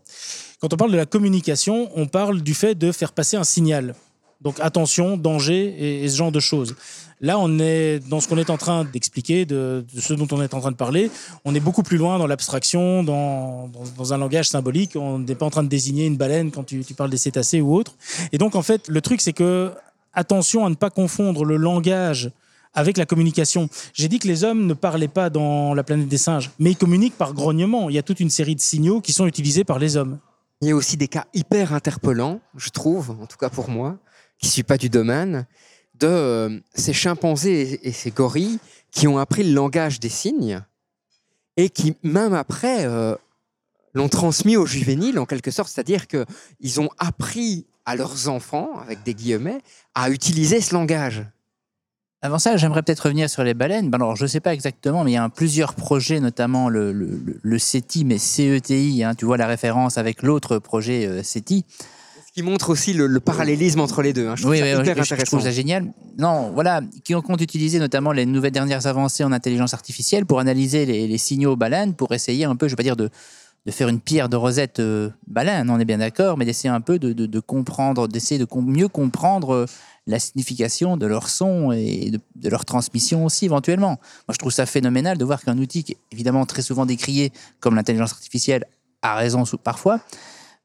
[0.60, 3.96] Quand on parle de la communication, on parle du fait de faire passer un signal.
[4.40, 6.76] Donc attention, danger et, et ce genre de choses.
[7.20, 10.52] Là, on est dans ce qu'on est en train d'expliquer, de, ce dont on est
[10.52, 11.10] en train de parler.
[11.44, 14.96] On est beaucoup plus loin dans l'abstraction, dans un langage symbolique.
[14.96, 17.60] On n'est pas en train de désigner une baleine quand tu, tu parles des cétacés
[17.60, 17.94] ou autre.
[18.32, 19.72] Et donc, en fait, le truc, c'est que
[20.12, 22.30] attention à ne pas confondre le langage
[22.76, 23.68] avec la communication.
[23.94, 26.76] J'ai dit que les hommes ne parlaient pas dans la planète des singes, mais ils
[26.76, 27.88] communiquent par grognement.
[27.88, 30.18] Il y a toute une série de signaux qui sont utilisés par les hommes.
[30.60, 33.98] Il y a aussi des cas hyper interpellants, je trouve, en tout cas pour moi,
[34.38, 35.46] qui ne suis pas du domaine,
[36.00, 38.58] de euh, ces chimpanzés et, ces gorilles
[38.90, 40.62] qui ont appris le langage des signes
[41.56, 43.14] et qui, même après, euh,
[43.94, 45.70] l'ont transmis aux juvéniles en quelque sorte.
[45.70, 49.60] C'est-à-dire qu'ils ont appris à leurs enfants, avec des guillemets,
[49.94, 51.24] à utiliser ce langage.
[52.22, 53.90] Avant ça, j'aimerais peut-être revenir sur les baleines.
[53.90, 57.58] Ben alors, je ne sais pas exactement, mais il y a plusieurs projets, notamment le
[57.58, 61.64] CETI, mais CETI, hein, tu vois la référence avec l'autre projet euh, CETI.
[62.36, 64.28] Qui montre aussi le, le parallélisme entre les deux.
[64.28, 64.36] hein.
[64.36, 65.90] Je trouve Oui, ça oui, hyper je- trouve ça génial.
[66.18, 70.38] Non, voilà, qui ont compte utiliser notamment les nouvelles dernières avancées en intelligence artificielle pour
[70.38, 73.08] analyser les, les signaux baleines, pour essayer un peu, je ne vais pas dire de,
[73.64, 76.82] de faire une pierre de Rosette euh, baleine, on est bien d'accord, mais d'essayer un
[76.82, 79.66] peu de, de- de comprendre, d'essayer de com- mieux comprendre euh,
[80.06, 83.98] la signification de leur son et de, de leur transmission aussi éventuellement.
[84.28, 87.32] Moi, je trouve ça phénoménal de voir qu'un outil qui est évidemment très souvent décrié
[87.60, 88.66] comme l'intelligence artificielle,
[89.00, 90.00] a raison parfois,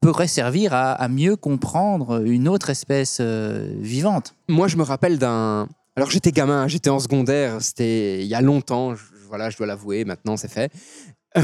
[0.01, 4.35] pourrait servir à, mieux comprendre une autre espèce euh, vivante.
[4.49, 5.69] Moi, je me rappelle d'un.
[5.95, 9.67] Alors, j'étais gamin, j'étais en secondaire, c'était il y a longtemps, je- voilà, je dois
[9.67, 10.71] l'avouer, maintenant c'est fait.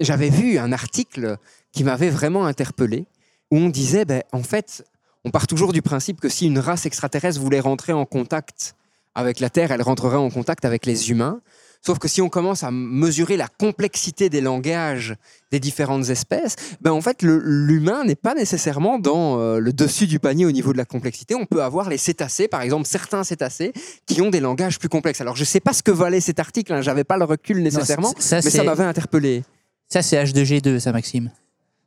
[0.00, 1.36] J'avais vu un article
[1.72, 3.06] qui m'avait vraiment interpellé,
[3.50, 4.84] où on disait, ben, en fait,
[5.24, 8.74] on part toujours du principe que si une race extraterrestre voulait rentrer en contact
[9.14, 11.40] avec la Terre, elle rentrerait en contact avec les humains.
[11.84, 15.16] Sauf que si on commence à mesurer la complexité des langages
[15.50, 20.20] des différentes espèces, ben en fait, l'humain n'est pas nécessairement dans euh, le dessus du
[20.20, 21.34] panier au niveau de la complexité.
[21.34, 23.72] On peut avoir les cétacés, par exemple, certains cétacés
[24.06, 25.20] qui ont des langages plus complexes.
[25.20, 27.60] Alors, je ne sais pas ce que valait cet article, hein, j'avais pas le recul
[27.60, 29.42] nécessairement, ça, mais ça m'avait interpellé.
[29.88, 31.32] Ça, c'est H2G2, ça, Maxime.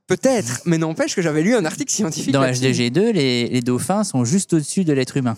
[0.07, 2.33] Peut-être, mais n'empêche que j'avais lu un article scientifique.
[2.33, 2.65] Dans là-dessus.
[2.65, 5.37] H2G2, les, les dauphins sont juste au-dessus de l'être humain.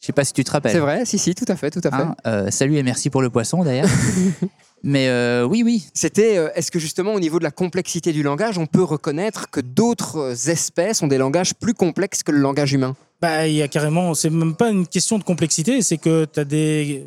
[0.00, 0.72] Je sais pas si tu te rappelles.
[0.72, 2.02] C'est vrai, si, si, tout à fait, tout à fait.
[2.02, 3.88] Hein, euh, salut et merci pour le poisson d'ailleurs.
[4.82, 5.86] Mais euh, oui, oui.
[5.94, 9.50] C'était, euh, est-ce que justement au niveau de la complexité du langage, on peut reconnaître
[9.50, 12.94] que d'autres espèces ont des langages plus complexes que le langage humain?
[13.20, 16.38] Bah, il y a carrément, c'est même pas une question de complexité, c'est que tu
[16.38, 17.06] as des.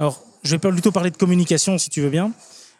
[0.00, 2.32] Alors, je vais plutôt parler de communication si tu veux bien.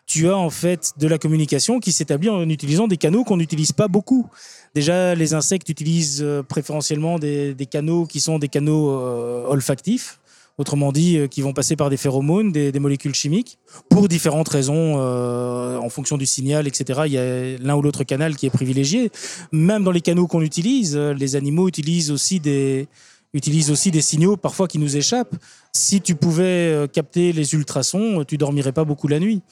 [0.09, 3.73] Tu as en fait de la communication qui s'établit en utilisant des canaux qu'on n'utilise
[3.73, 4.27] pas beaucoup.
[4.75, 10.19] Déjà, les insectes utilisent euh, préférentiellement des, canaux qui sont des canaux euh, olfactifs,
[10.57, 13.59] autrement dit, euh, qui vont passer par des phéromones, des, des molécules chimiques,
[13.91, 17.03] pour différentes raisons, en fonction du signal, etc.
[17.05, 19.11] Il y a l'un ou l'autre canal qui est privilégié.
[19.53, 22.89] Même dans les canaux qu'on utilise, les animaux utilisent aussi des
[23.35, 25.37] utilisent aussi des signaux parfois qui nous échappent.
[25.75, 29.43] Si tu pouvais capter les ultrasons, tu dormirais pas beaucoup la nuit,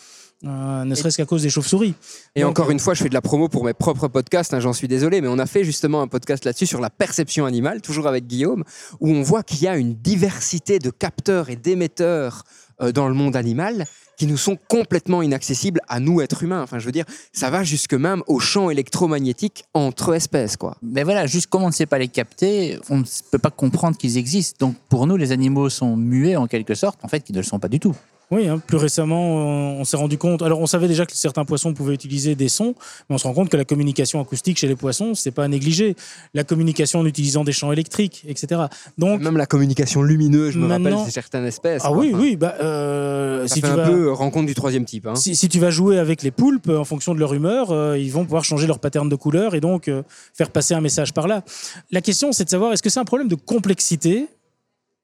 [0.46, 1.94] euh, ne serait-ce qu'à cause des chauves-souris.
[2.34, 4.54] Et Donc, encore euh, une fois, je fais de la promo pour mes propres podcasts,
[4.54, 7.46] hein, j'en suis désolé, mais on a fait justement un podcast là-dessus sur la perception
[7.46, 8.64] animale, toujours avec Guillaume,
[9.00, 12.44] où on voit qu'il y a une diversité de capteurs et d'émetteurs
[12.82, 13.86] euh, dans le monde animal
[14.18, 16.62] qui nous sont complètement inaccessibles à nous, êtres humains.
[16.62, 20.76] Enfin, je veux dire, ça va jusque même au champ électromagnétique entre espèces, quoi.
[20.82, 23.96] Mais voilà, juste comme on ne sait pas les capter, on ne peut pas comprendre
[23.96, 24.66] qu'ils existent.
[24.66, 27.44] Donc pour nous, les animaux sont muets en quelque sorte, en fait, qui ne le
[27.44, 27.94] sont pas du tout.
[28.32, 30.42] Oui, hein, plus récemment, on, on s'est rendu compte.
[30.42, 32.74] Alors, on savait déjà que certains poissons pouvaient utiliser des sons,
[33.08, 35.48] mais on se rend compte que la communication acoustique chez les poissons, c'est pas à
[35.48, 35.94] négliger.
[36.34, 38.62] La communication en utilisant des champs électriques, etc.
[38.98, 41.82] Donc, Même la communication lumineuse, je me rappelle, c'est certaines espèces.
[41.84, 41.98] ah quoi.
[41.98, 44.84] oui, Enfin, oui, bah, euh, Ça si fait tu un vas, peu rencontre du troisième
[44.86, 45.06] type.
[45.06, 45.14] hein.
[45.14, 48.10] si, si tu vas jouer avec les poulpes, en fonction de leur humeur, euh, ils
[48.10, 50.02] vont pouvoir changer leur pattern de couleur et donc euh,
[50.34, 51.44] faire passer un message par là.
[51.92, 54.26] La question, c'est de savoir est-ce que c'est un problème de complexité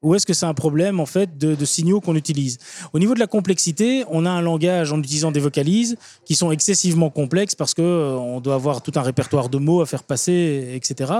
[0.03, 2.59] ou est-ce que c'est un problème en fait de, de signaux qu'on utilise?
[2.93, 5.95] Au niveau de la complexité, on a un langage en utilisant des vocalises
[6.25, 9.81] qui sont excessivement complexes parce que euh, on doit avoir tout un répertoire de mots
[9.81, 11.11] à faire passer, etc.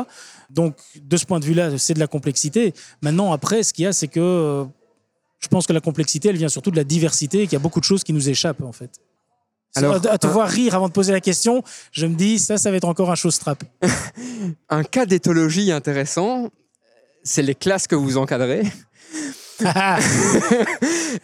[0.51, 2.73] Donc de ce point de vue-là, c'est de la complexité.
[3.01, 4.65] Maintenant, après, ce qu'il y a, c'est que euh,
[5.39, 7.59] je pense que la complexité, elle vient surtout de la diversité et qu'il y a
[7.59, 8.91] beaucoup de choses qui nous échappent en fait.
[9.75, 12.59] Alors, à te un- voir rire avant de poser la question, je me dis ça,
[12.59, 13.63] ça va être encore un chose strap.
[14.69, 16.49] Un cas d'éthologie intéressant,
[17.23, 18.63] c'est les classes que vous encadrez.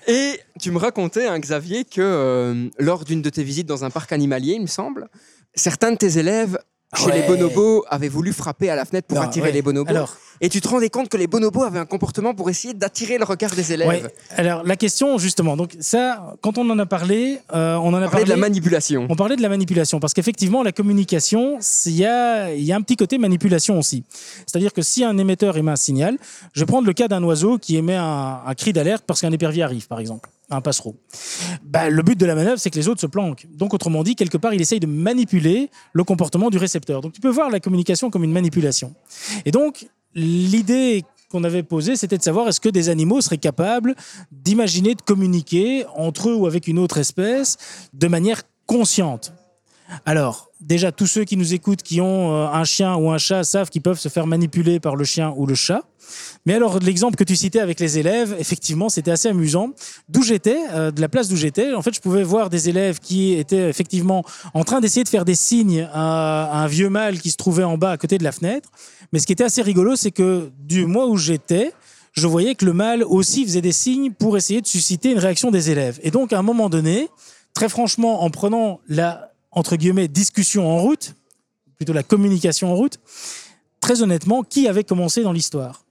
[0.07, 3.89] Et tu me racontais, hein, Xavier, que euh, lors d'une de tes visites dans un
[3.89, 5.07] parc animalier, il me semble,
[5.55, 6.57] certains de tes élèves
[6.95, 7.21] chez Ouais.
[7.21, 9.51] les bonobos avaient voulu frapper à la fenêtre pour Non, attirer ouais.
[9.53, 9.89] les bonobos.
[9.89, 13.17] Alors, Et tu te rendais compte que les bonobos avaient un comportement pour essayer d'attirer
[13.17, 13.87] le regard des élèves.
[13.87, 14.03] ouais.
[14.37, 18.07] Alors la question justement, donc ça, quand on en a parlé, euh, on en a
[18.07, 19.07] On parlait parlé de la manipulation.
[19.09, 22.75] On parlait de la manipulation parce qu'effectivement, la communication, il y a, il y a
[22.75, 24.03] un petit côté manipulation aussi.
[24.45, 26.17] C'est-à-dire que si un émetteur émet un signal,
[26.53, 29.31] je vais prendre le cas d'un oiseau qui émet un, un cri d'alerte parce qu'un
[29.31, 30.95] épervier arrive, par exemple, un passereau.
[31.63, 33.47] Bah, le but de la manœuvre, c'est que les autres se planquent.
[33.53, 37.01] Donc, autrement dit, quelque part, il essaye de manipuler le comportement du récepteur.
[37.01, 38.93] Donc, tu peux voir la communication comme une manipulation.
[39.45, 43.95] Et donc, l'idée qu'on avait posée, c'était de savoir est-ce que des animaux seraient capables
[44.32, 47.57] d'imaginer de communiquer entre eux ou avec une autre espèce
[47.93, 49.34] de manière consciente.
[50.05, 53.43] Alors, déjà, tous ceux qui nous écoutent, qui ont euh, un chien ou un chat,
[53.43, 55.83] savent qu'ils peuvent se faire manipuler par le chien ou le chat.
[56.45, 59.71] Mais alors, l'exemple que tu citais avec les élèves, effectivement, c'était assez amusant.
[60.07, 62.99] D'où j'étais, euh, de la place d'où j'étais, en fait, je pouvais voir des élèves
[62.99, 64.23] qui étaient effectivement
[64.53, 67.63] en train d'essayer de faire des signes à, à un vieux mâle qui se trouvait
[67.63, 68.69] en bas à côté de la fenêtre.
[69.11, 71.73] Mais ce qui était assez rigolo, c'est que du mois où j'étais,
[72.13, 75.51] je voyais que le mâle aussi faisait des signes pour essayer de susciter une réaction
[75.51, 75.99] des élèves.
[76.03, 77.09] Et donc, à un moment donné,
[77.53, 81.15] très franchement, en prenant la, entre guillemets, discussion en route,
[81.75, 82.99] plutôt la communication en route,
[83.79, 85.85] très honnêtement, qui avait commencé dans l'histoire.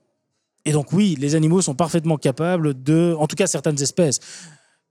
[0.64, 4.20] Et donc, oui, les animaux sont parfaitement capables de, en tout cas certaines espèces,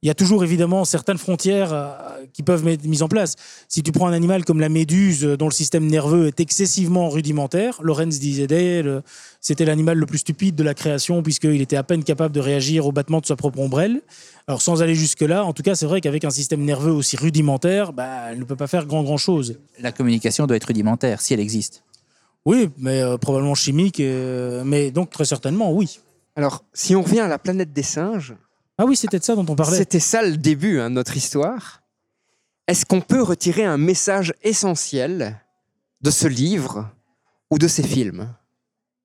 [0.04, 1.92] il y a toujours évidemment certaines frontières euh,
[2.34, 3.36] qui peuvent être mises en place.
[3.68, 7.10] Si tu prends un animal comme la méduse, euh, dont le système nerveux est excessivement
[7.10, 9.02] rudimentaire, Lorenz disait d'elle,
[9.42, 12.86] c'était l'animal le plus stupide de la création puisqu'il était à peine capable de réagir
[12.86, 14.02] au battement de sa propre ombrelle.
[14.48, 17.92] Alors sans aller jusque-là, en tout cas, c'est vrai qu'avec un système nerveux aussi rudimentaire,
[17.92, 19.60] bah, elle ne peut pas faire grand grand chose.
[19.80, 21.84] La communication doit être rudimentaire, si elle existe.
[22.46, 26.00] Oui, mais euh, probablement chimique, euh, mais donc très certainement oui.
[26.38, 28.36] Alors, si on revient à la planète des singes,
[28.78, 29.78] Ah oui, c'était de ça dont on parlait.
[29.78, 31.82] c'était ça le début hein, de notre histoire.
[32.68, 35.40] Est-ce qu'on peut retirer un message essentiel
[36.02, 36.90] de ce livre
[37.50, 38.30] ou de ces films?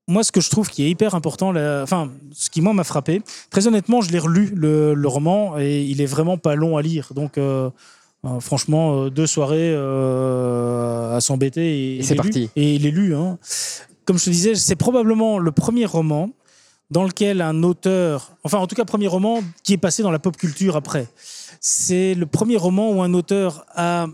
[0.09, 2.83] Moi, ce que je trouve qui est hyper important, là- enfin, ce qui moi m'a
[2.85, 6.77] frappé, très honnêtement, je l'ai relu le, le roman et il est vraiment pas long
[6.77, 7.13] à lire.
[7.15, 7.71] Donc, euh,
[8.27, 12.51] euh, franchement, euh, deux soirées euh, à s'embêter et, Et c'est parti.
[12.57, 13.15] Et il est lu.
[13.15, 13.39] hein.
[14.05, 16.31] Comme je te disais, c'est probablement le premier roman
[16.93, 20.19] dans lequel un auteur, enfin, en tout cas, premier roman qui est passé dans la
[20.19, 21.09] pop culture après.
[21.59, 24.09] C'est le premier roman où un auteur a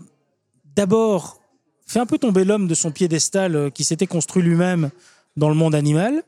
[0.77, 1.41] d'abord
[1.85, 4.91] fait un peu tomber l'homme de son piédestal euh, qui s'était construit lui-même
[5.35, 6.23] dans le monde animal,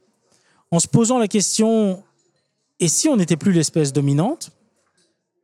[0.71, 2.03] en se posant la question
[2.81, 4.51] et si on n'était plus l'espèce dominante?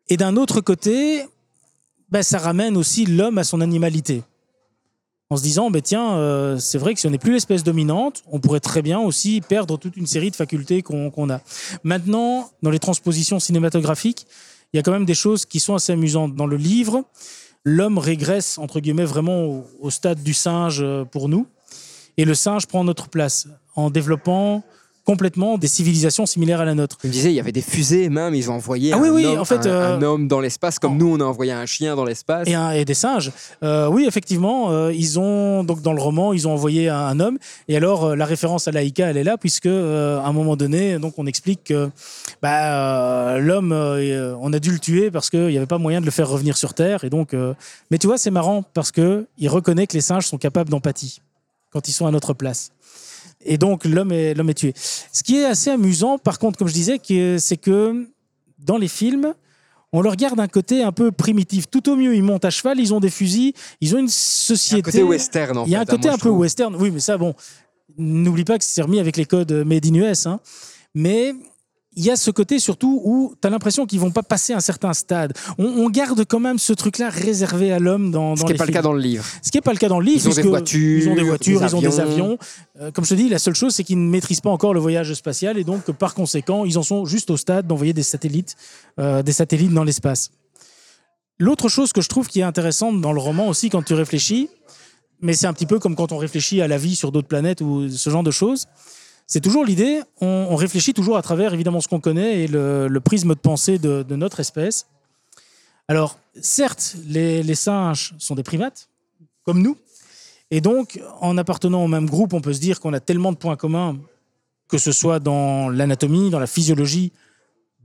[0.09, 1.23] Et d'un autre côté,
[2.09, 4.23] ben, ça ramène aussi l'homme à son animalité.
[5.29, 8.23] En se disant, ben, tiens, euh, c'est vrai que si on n'est plus l'espèce dominante,
[8.31, 11.41] on pourrait très bien aussi perdre toute une série de facultés qu'on a.
[11.83, 14.25] Maintenant, dans les transpositions cinématographiques,
[14.71, 16.35] il y a quand même des choses qui sont assez amusantes.
[16.35, 17.03] Dans le livre,
[17.65, 21.45] l'homme régresse, entre guillemets, vraiment au, au stade du singe euh, pour nous.
[22.15, 24.63] Et le singe prend notre place en développant
[25.07, 26.97] complètement des civilisations similaires à la nôtre.
[26.97, 29.07] Tu me disais, il y avait des fusées même, ils ont envoyé Ah un, oui,
[29.07, 31.53] oui, homme, en fait, un, euh, un homme dans l'espace, comme nous, on a envoyé
[31.53, 32.45] un chien dans l'espace.
[32.49, 33.31] Et, des singes.
[33.63, 37.21] Euh, oui, effectivement, euh, ils ont donc dans le roman, ils ont envoyé un, un
[37.21, 37.37] homme.
[37.69, 41.13] Et alors, la référence à Laïka, elle est là puisque à un moment donné, donc
[41.17, 41.89] on explique que
[42.41, 46.11] bah, l'homme, on a dû le tuer parce qu'il n'y avait pas moyen de le
[46.11, 47.05] faire revenir sur Terre.
[47.05, 47.33] Et donc,
[47.91, 51.21] mais tu vois, c'est marrant parce que il reconnaît que les singes sont capables d'empathie
[51.71, 52.71] quand ils sont à notre place.
[53.45, 54.73] Et donc l'homme est l'homme est tué.
[54.75, 56.99] Ce qui est assez amusant, par contre, comme je disais,
[57.39, 58.07] c'est que
[58.59, 59.33] dans les films,
[59.93, 61.69] on leur garde un côté un peu primitif.
[61.69, 64.09] Tout au mieux, ils montent à cheval, ils ont des fusils, ils ont une Il
[64.09, 64.79] y a société.
[64.79, 66.39] un côté western, en Il y a un fait, côté un peu trouve.
[66.39, 66.75] western.
[66.75, 67.33] Oui, mais ça, bon,
[67.97, 70.25] n'oublie pas que c'est remis avec les codes made in US.
[70.25, 70.39] hein.
[70.93, 71.33] Mais
[71.97, 74.59] il y a ce côté surtout où tu as l'impression qu'ils vont pas passer un
[74.59, 75.33] certain stade.
[75.57, 78.57] On, on garde quand même ce truc-là réservé à l'homme dans, Ce dans qui n'est
[78.57, 79.25] pas le cas dans le livre.
[79.41, 80.21] Ce qui n'est pas le cas dans le livre.
[80.23, 82.25] Ils ont des voitures, Ils ont des voitures, ils ont des avions.
[82.25, 82.37] avions.
[82.79, 84.79] Euh, comme je te dis, la seule chose, c'est qu'ils ne maîtrisent pas encore le
[84.79, 88.55] voyage spatial et donc, par conséquent, ils en sont juste au stade d'envoyer des satellites,
[88.99, 90.29] euh, des satellites dans l'espace.
[91.39, 94.49] L'autre chose que je trouve qui est intéressante dans le roman aussi, quand tu réfléchis,
[95.21, 97.61] mais c'est un petit peu comme quand on réfléchit à la vie sur d'autres planètes
[97.61, 98.67] ou ce genre de choses,
[99.27, 103.29] c'est toujours l'idée, on, réfléchit toujours à travers évidemment ce qu'on connaît et le, prisme
[103.29, 104.87] de pensée de, notre espèce.
[105.87, 108.89] Alors, certes, les singes sont des primates,
[109.43, 109.77] comme nous,
[110.49, 113.37] et donc, en appartenant au même groupe, on peut se dire qu'on a tellement de
[113.37, 113.97] points communs,
[114.69, 117.11] que ce soit dans l'anatomie, dans la physiologie,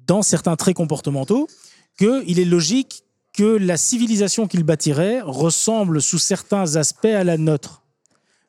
[0.06, 1.48] dans certains traits comportementaux,
[1.98, 7.82] qu'il est logique que la civilisation qu'ils bâtiraient ressemble sous certains aspects à la nôtre.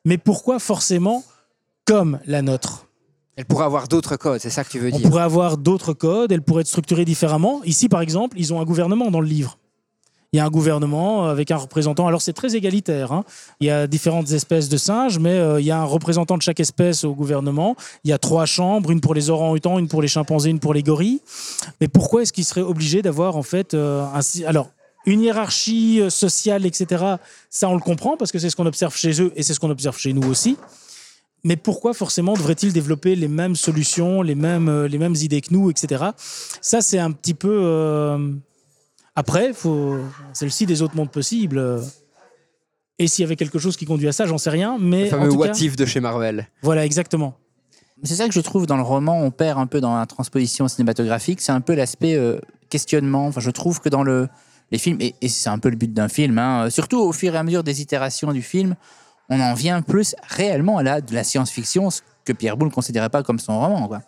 [0.04, 1.24] Mais pourquoi forcément
[1.84, 2.83] comme la nôtre?
[3.36, 5.08] Elle pourrait avoir d'autres codes, c'est ça que tu veux On dire.
[5.08, 7.60] pourrait avoir d'autres codes, elles pourraient être structurées différemment.
[7.64, 9.58] Ici, par exemple, ils ont un gouvernement dans le livre.
[10.32, 12.08] Il y a un gouvernement avec un représentant.
[12.08, 13.12] Alors, c'est très égalitaire.
[13.12, 13.24] hein.
[13.60, 16.42] Il y a différentes espèces de singes, mais euh, il y a un représentant de
[16.42, 17.76] chaque espèce au gouvernement.
[18.02, 20.74] Il y a trois chambres, une pour les orang-outans, une pour les chimpanzés, une pour
[20.74, 21.20] les gorilles.
[21.80, 24.44] Mais pourquoi est-ce qu'ils seraient obligés d'avoir, en fait, euh, un...
[24.46, 24.70] Alors,
[25.06, 27.04] une hiérarchie euh, sociale, etc.,
[27.48, 29.60] ça, on le comprend, parce que c'est ce qu'on observe chez eux et c'est ce
[29.60, 30.56] qu'on observe chez nous aussi.
[31.44, 35.52] Mais pourquoi forcément devrait-il développer les mêmes solutions, les mêmes, euh, les mêmes idées que
[35.52, 36.04] nous, etc.
[36.62, 37.60] Ça, c'est un petit peu.
[37.62, 38.32] euh,
[39.14, 39.98] Après, faut...
[40.32, 41.80] c'est le si des autres mondes possibles.
[42.98, 44.78] Et s'il y avait quelque chose qui conduit à ça, j'en sais rien.
[44.80, 46.48] Mais Le fameux en tout what cas, if de chez Marvel.
[46.62, 47.34] voilà, exactement.
[48.02, 50.68] C'est ça que je trouve dans le roman, on perd un peu dans la transposition
[50.68, 52.38] cinématographique, c'est un peu l'aspect euh,
[52.68, 53.26] questionnement.
[53.26, 54.28] Enfin, je trouve que dans le,
[54.70, 57.34] les films, et, et c'est un peu le but d'un film, hein, surtout au fur
[57.34, 58.74] et à mesure des itérations du film,
[59.28, 62.74] on en vient plus réellement à la, de la science-fiction, ce que Pierre Boulle ne
[62.74, 63.88] considérait pas comme son roman.
[63.88, 64.00] Quoi.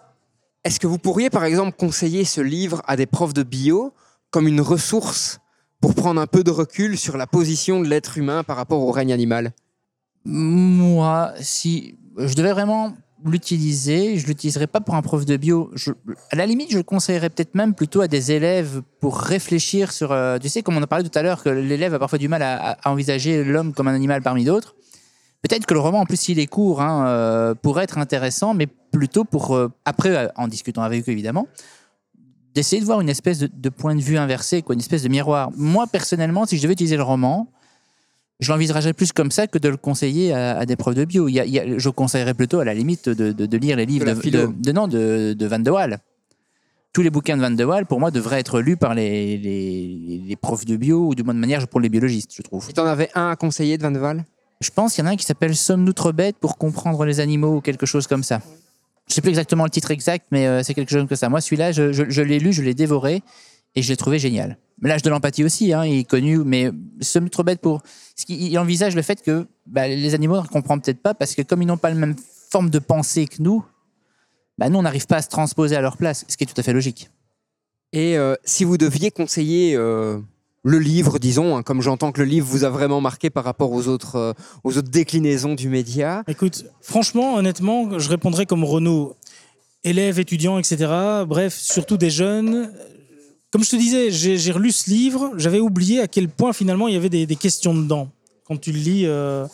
[0.64, 3.92] Est-ce que vous pourriez, par exemple, conseiller ce livre à des profs de bio
[4.30, 5.38] comme une ressource
[5.80, 8.90] pour prendre un peu de recul sur la position de l'être humain par rapport au
[8.90, 9.52] règne animal?
[10.24, 12.94] Moi, si je devais vraiment
[13.24, 15.70] l'utiliser, je l'utiliserais pas pour un prof de bio.
[15.74, 15.92] Je-
[16.30, 20.12] à la limite, je le conseillerais peut-être même plutôt à des élèves pour réfléchir sur.
[20.12, 22.28] euh, tu sais, comme on en parlait tout à l'heure, que l'élève a parfois du
[22.28, 24.74] mal à, à envisager l'homme comme un animal parmi d'autres.
[25.48, 28.66] Peut-être que le roman, en plus, s'il est court, hein, euh, pourrait être intéressant, mais
[28.66, 31.46] plutôt pour, euh, après, euh, en discutant avec eux évidemment,
[32.54, 35.08] d'essayer de voir une espèce de, de point de vue inversé, quoi, une espèce de
[35.08, 35.50] miroir.
[35.56, 37.48] Moi, personnellement, si je devais utiliser le roman,
[38.40, 41.28] je l'envisagerais plus comme ça que de le conseiller à, à des profs de bio.
[41.28, 43.56] Il y a- il y a- je conseillerais plutôt, à la limite, de, de- de
[43.58, 45.98] lire les livres de, de- de- non, de, de Van de Waal.
[46.92, 50.22] Tous les bouquins de Van de Waal, pour moi, devraient être lus par les, les,
[50.26, 52.64] les profs de bio, ou de bonne manière pour les biologistes, je trouve.
[52.64, 54.24] Si t'en avais un à conseiller de Van de Waal?
[54.60, 57.20] Je pense qu'il y en a un qui s'appelle Sommes-nous trop bêtes pour comprendre les
[57.20, 58.40] animaux ou quelque chose comme ça.
[59.08, 61.28] Je sais plus exactement le titre exact, mais euh, c'est quelque chose comme ça.
[61.28, 63.22] Moi, celui-là, je, l'ai lu, je l'ai dévoré
[63.74, 64.58] et je l'ai trouvé génial.
[64.82, 67.82] L'âge de l'empathie aussi, hein, il est connu, mais Sommes-nous trop bêtes pour.
[68.16, 71.42] Ce il envisage le fait que bah, les animaux ne comprennent peut-être pas parce que
[71.42, 72.16] comme ils n'ont pas la même
[72.50, 73.64] forme de pensée que nous,
[74.58, 76.58] bah, nous, on n'arrive pas à se transposer à leur place, ce qui est tout
[76.58, 77.10] à fait logique.
[77.92, 80.18] Et euh, si vous deviez conseiller euh,
[80.66, 83.70] le livre, disons, hein, comme j'entends que le livre vous a vraiment marqué par rapport
[83.70, 84.32] aux autres, euh,
[84.64, 89.14] aux autres déclinaisons du média, Écoute, franchement, honnêtement, je répondrais comme Renaud.
[89.84, 90.92] Élèves, étudiants, etc.
[91.24, 92.72] Bref, surtout des jeunes.
[93.52, 96.94] Comme je te disais, j'ai relu ce livre, j'avais oublié à quel point finalement il
[96.94, 98.08] y avait des, questions dedans.
[98.44, 99.46] Quand tu le lis, euh,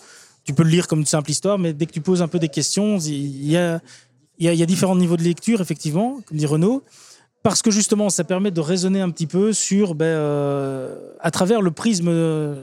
[0.44, 2.38] tu peux le lire comme une simple histoire, mais dès que tu poses un peu
[2.38, 3.80] des questions, il y a,
[4.38, 6.82] y a différents niveaux de lecture, effectivement, comme dit Renaud.
[7.42, 11.60] Parce que justement, ça permet de raisonner un petit peu sur, ben, euh, à travers
[11.60, 12.62] le prisme, euh,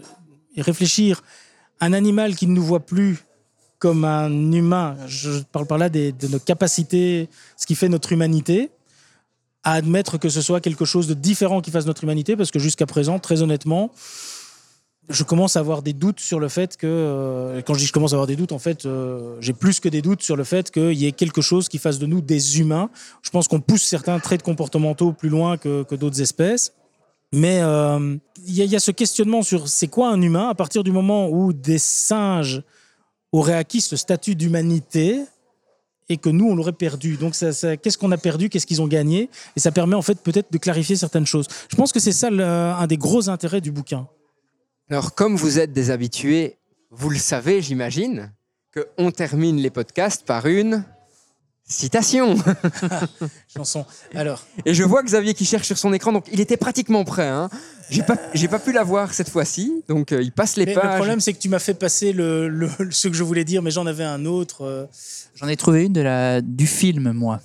[0.56, 1.22] et réfléchir
[1.82, 3.24] un animal qui ne nous voit plus
[3.78, 8.72] comme un humain, je parle par là de nos capacités, ce qui fait notre humanité,
[9.64, 12.60] à admettre que ce soit quelque chose de différent qui fasse notre humanité, parce que
[12.60, 13.92] jusqu'à présent, très honnêtement,
[15.10, 17.91] je commence à avoir des doutes sur le fait que, euh, quand je dis je
[17.93, 20.43] commence à avoir des doutes, en fait, euh, j'ai plus que des doutes sur le
[20.43, 22.89] fait qu'il y ait quelque chose qui fasse de nous des humains.
[23.24, 26.74] Je pense qu'on pousse certains traits comportementaux plus loin que, d'autres espèces.
[27.34, 30.49] Mais euh, il y, a- il y a ce questionnement sur c'est quoi un humain?
[30.49, 32.64] À partir du moment où des singes
[33.32, 35.22] auraient acquis ce statut d'humanité
[36.07, 37.18] et que nous, on l'aurait perdu.
[37.18, 38.49] Donc, qu'est-ce qu'on a perdu?
[38.49, 39.30] Qu'est-ce qu'ils ont gagné?
[39.55, 41.45] Et ça permet en fait peut-être de clarifier certaines choses.
[41.70, 44.07] Je pense que c'est ça un des gros intérêts du bouquin.
[44.90, 46.58] Alors, comme vous êtes des habitués,
[46.92, 48.32] vous le savez, j'imagine,
[48.74, 50.84] qu'on termine les podcasts par une
[51.64, 52.36] citation.
[53.56, 53.86] Chanson.
[54.16, 57.28] Alors, Et je vois Xavier qui cherche sur son écran, donc il était pratiquement prêt.
[57.28, 57.50] Hein.
[57.92, 60.74] J'ai pas, j'ai pas pu la voir cette fois-ci, donc euh, il passe les mais
[60.74, 60.84] pages.
[60.86, 63.62] le problème, c'est que tu m'as fait passer le, le- ce que je voulais dire,
[63.62, 64.64] mais j'en avais un autre.
[64.64, 64.86] euh.
[65.36, 67.40] J'en ai trouvé une de la, du film, moi.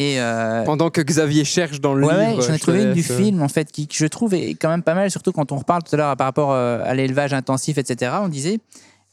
[0.00, 2.42] Et euh, Pendant que Xavier cherche dans le ouais, ouais, livre.
[2.42, 4.68] j'en ai trouvé une du euh, film, en fait, qui, que je trouve est quand
[4.68, 7.32] même pas mal, surtout quand on reparle tout à l'heure par rapport euh, à l'élevage
[7.32, 8.12] intensif, etc.
[8.22, 8.60] On disait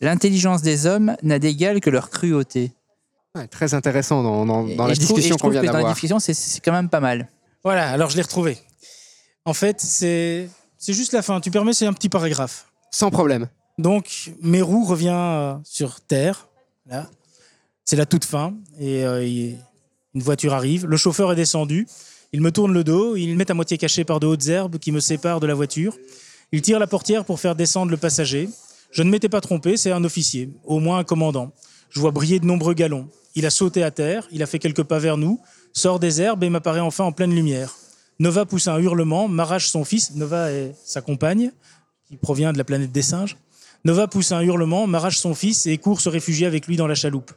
[0.01, 2.71] L'intelligence des hommes n'a d'égal que leur cruauté.
[3.35, 5.93] ouais, très intéressant dans, dans- dans la discussion qu'on trouve vient que Dans la d'avoir.
[5.93, 7.29] discussion, c'est- quand même pas mal.
[7.63, 8.57] Voilà, alors je l'ai retrouvé.
[9.45, 11.39] En fait, c'est c'est juste la fin.
[11.39, 12.67] Tu permets, c'est un petit paragraphe.
[12.91, 13.47] Sans problème.
[13.79, 16.47] Donc, Mérou revient euh, sur Terre.
[16.87, 17.09] Là.
[17.85, 18.53] C'est la toute fin.
[18.79, 19.57] Et euh, il-
[20.15, 20.87] une voiture arrive.
[20.87, 21.87] Le chauffeur est descendu.
[22.31, 23.15] Il me tourne le dos.
[23.15, 25.53] Il me met à moitié caché par de hautes herbes qui me séparent de la
[25.53, 25.95] voiture.
[26.51, 28.49] Il tire la portière pour faire descendre le passager.
[28.91, 31.51] Je ne m'étais pas trompé, c'est un officier, au moins un commandant.
[31.89, 33.09] Je vois briller de nombreux galons.
[33.35, 35.41] Il a sauté à terre, il a fait quelques pas vers nous,
[35.73, 37.75] sort des herbes et m'apparaît enfin en pleine lumière.
[38.19, 40.15] Nova pousse un hurlement, m'arrache son fils.
[40.15, 41.51] Nova est sa compagne,
[42.07, 43.35] qui provient de la planète des singes.
[43.83, 46.95] Nova pousse un hurlement, m'arrache son fils et court se réfugier avec lui dans la
[46.95, 47.31] chaloupe.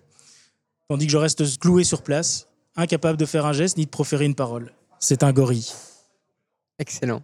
[0.89, 2.48] Tandis que je reste cloué sur place,
[2.79, 4.73] incapable de faire un geste ni de proférer une parole.
[5.01, 5.71] C'est un gorille.
[6.79, 7.23] Excellent.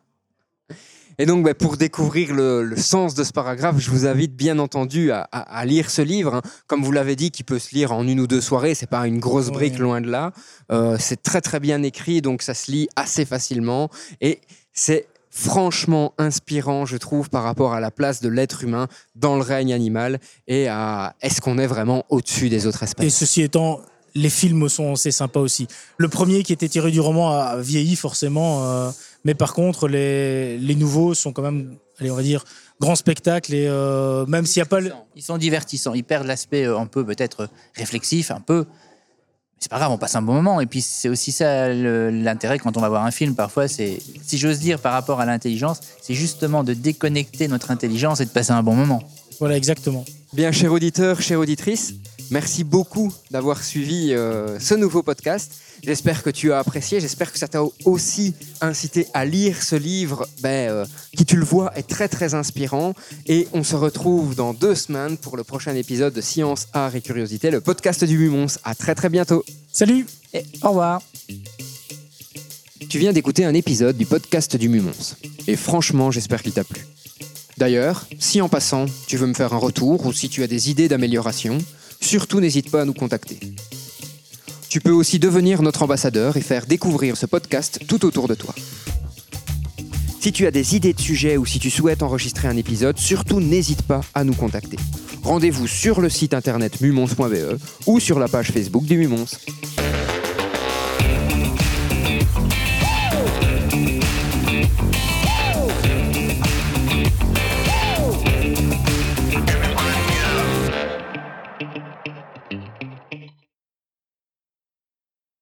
[1.17, 4.59] Et donc, bah, pour découvrir le, le sens de ce paragraphe, je vous invite bien
[4.59, 6.35] entendu à, à- à lire ce livre.
[6.35, 6.43] hein.
[6.67, 8.75] Comme vous l'avez dit, qui peut se lire en une ou deux soirées.
[8.75, 9.79] C'est pas une grosse brique Ouais.
[9.79, 10.33] loin de là.
[10.73, 13.91] Euh, c'est très très bien écrit, donc ça se lit assez facilement.
[14.21, 14.41] Et
[14.73, 19.43] c'est franchement inspirant, je trouve, par rapport à la place de l'être humain dans le
[19.43, 23.17] règne animal et à est-ce qu'on est vraiment au-dessus des autres Et espèces.
[23.17, 23.81] ceci étant,
[24.15, 25.67] les films sont assez sympas aussi.
[25.99, 28.91] Le premier qui était tiré du roman a vieilli forcément, euh,
[29.25, 32.45] mais par contre, les, les nouveaux sont quand même, allez, on va dire,
[32.81, 33.55] grand spectacle.
[33.55, 34.93] Et euh, même s'il n'y a pas le.
[35.17, 35.95] Ils sont divertissants.
[35.95, 38.67] Ils perdent l'aspect euh, un peu peut-être réflexif, un peu.
[38.69, 40.61] Mais c'est pas grave, on passe un bon moment.
[40.61, 43.35] Et puis c'est aussi ça l'intérêt quand on va voir un film.
[43.35, 48.21] Parfois, c'est, si j'ose dire, par rapport à l'intelligence, c'est justement de déconnecter notre intelligence
[48.21, 49.03] et de passer un bon moment.
[49.41, 50.05] Voilà, exactement.
[50.33, 51.95] Bien, cher auditeur, chère auditrice,
[52.35, 55.53] merci beaucoup d'avoir suivi euh, ce nouveau podcast.
[55.85, 60.27] J'espère que tu as apprécié, j'espère que ça t'a aussi incité à lire ce livre
[60.41, 60.85] ben, euh,
[61.17, 62.93] qui, tu le vois, est très très inspirant.
[63.29, 67.03] Et on se retrouve dans deux semaines pour le prochain épisode de Science, Art et
[67.03, 68.59] Curiosité, le podcast du Mumons.
[68.65, 69.45] À très très bientôt.
[69.73, 71.03] Salut Et au revoir.
[72.89, 75.15] Tu viens d'écouter un épisode du podcast du Mumons.
[75.47, 76.85] Et franchement, j'espère qu'il t'a plu.
[77.59, 80.71] D'ailleurs, si en passant, tu veux me faire un retour ou si tu as des
[80.71, 81.59] idées d'amélioration,
[82.01, 83.39] surtout n'hésite pas à nous contacter.
[84.69, 88.55] Tu peux aussi devenir notre ambassadeur et faire découvrir ce podcast tout autour de toi.
[90.21, 93.41] Si tu as des idées de sujets ou si tu souhaites enregistrer un épisode, surtout
[93.41, 94.79] n'hésite pas à nous contacter.
[95.23, 99.27] Rendez-vous sur le site internet mumons.be ou sur la page Facebook du Mumons.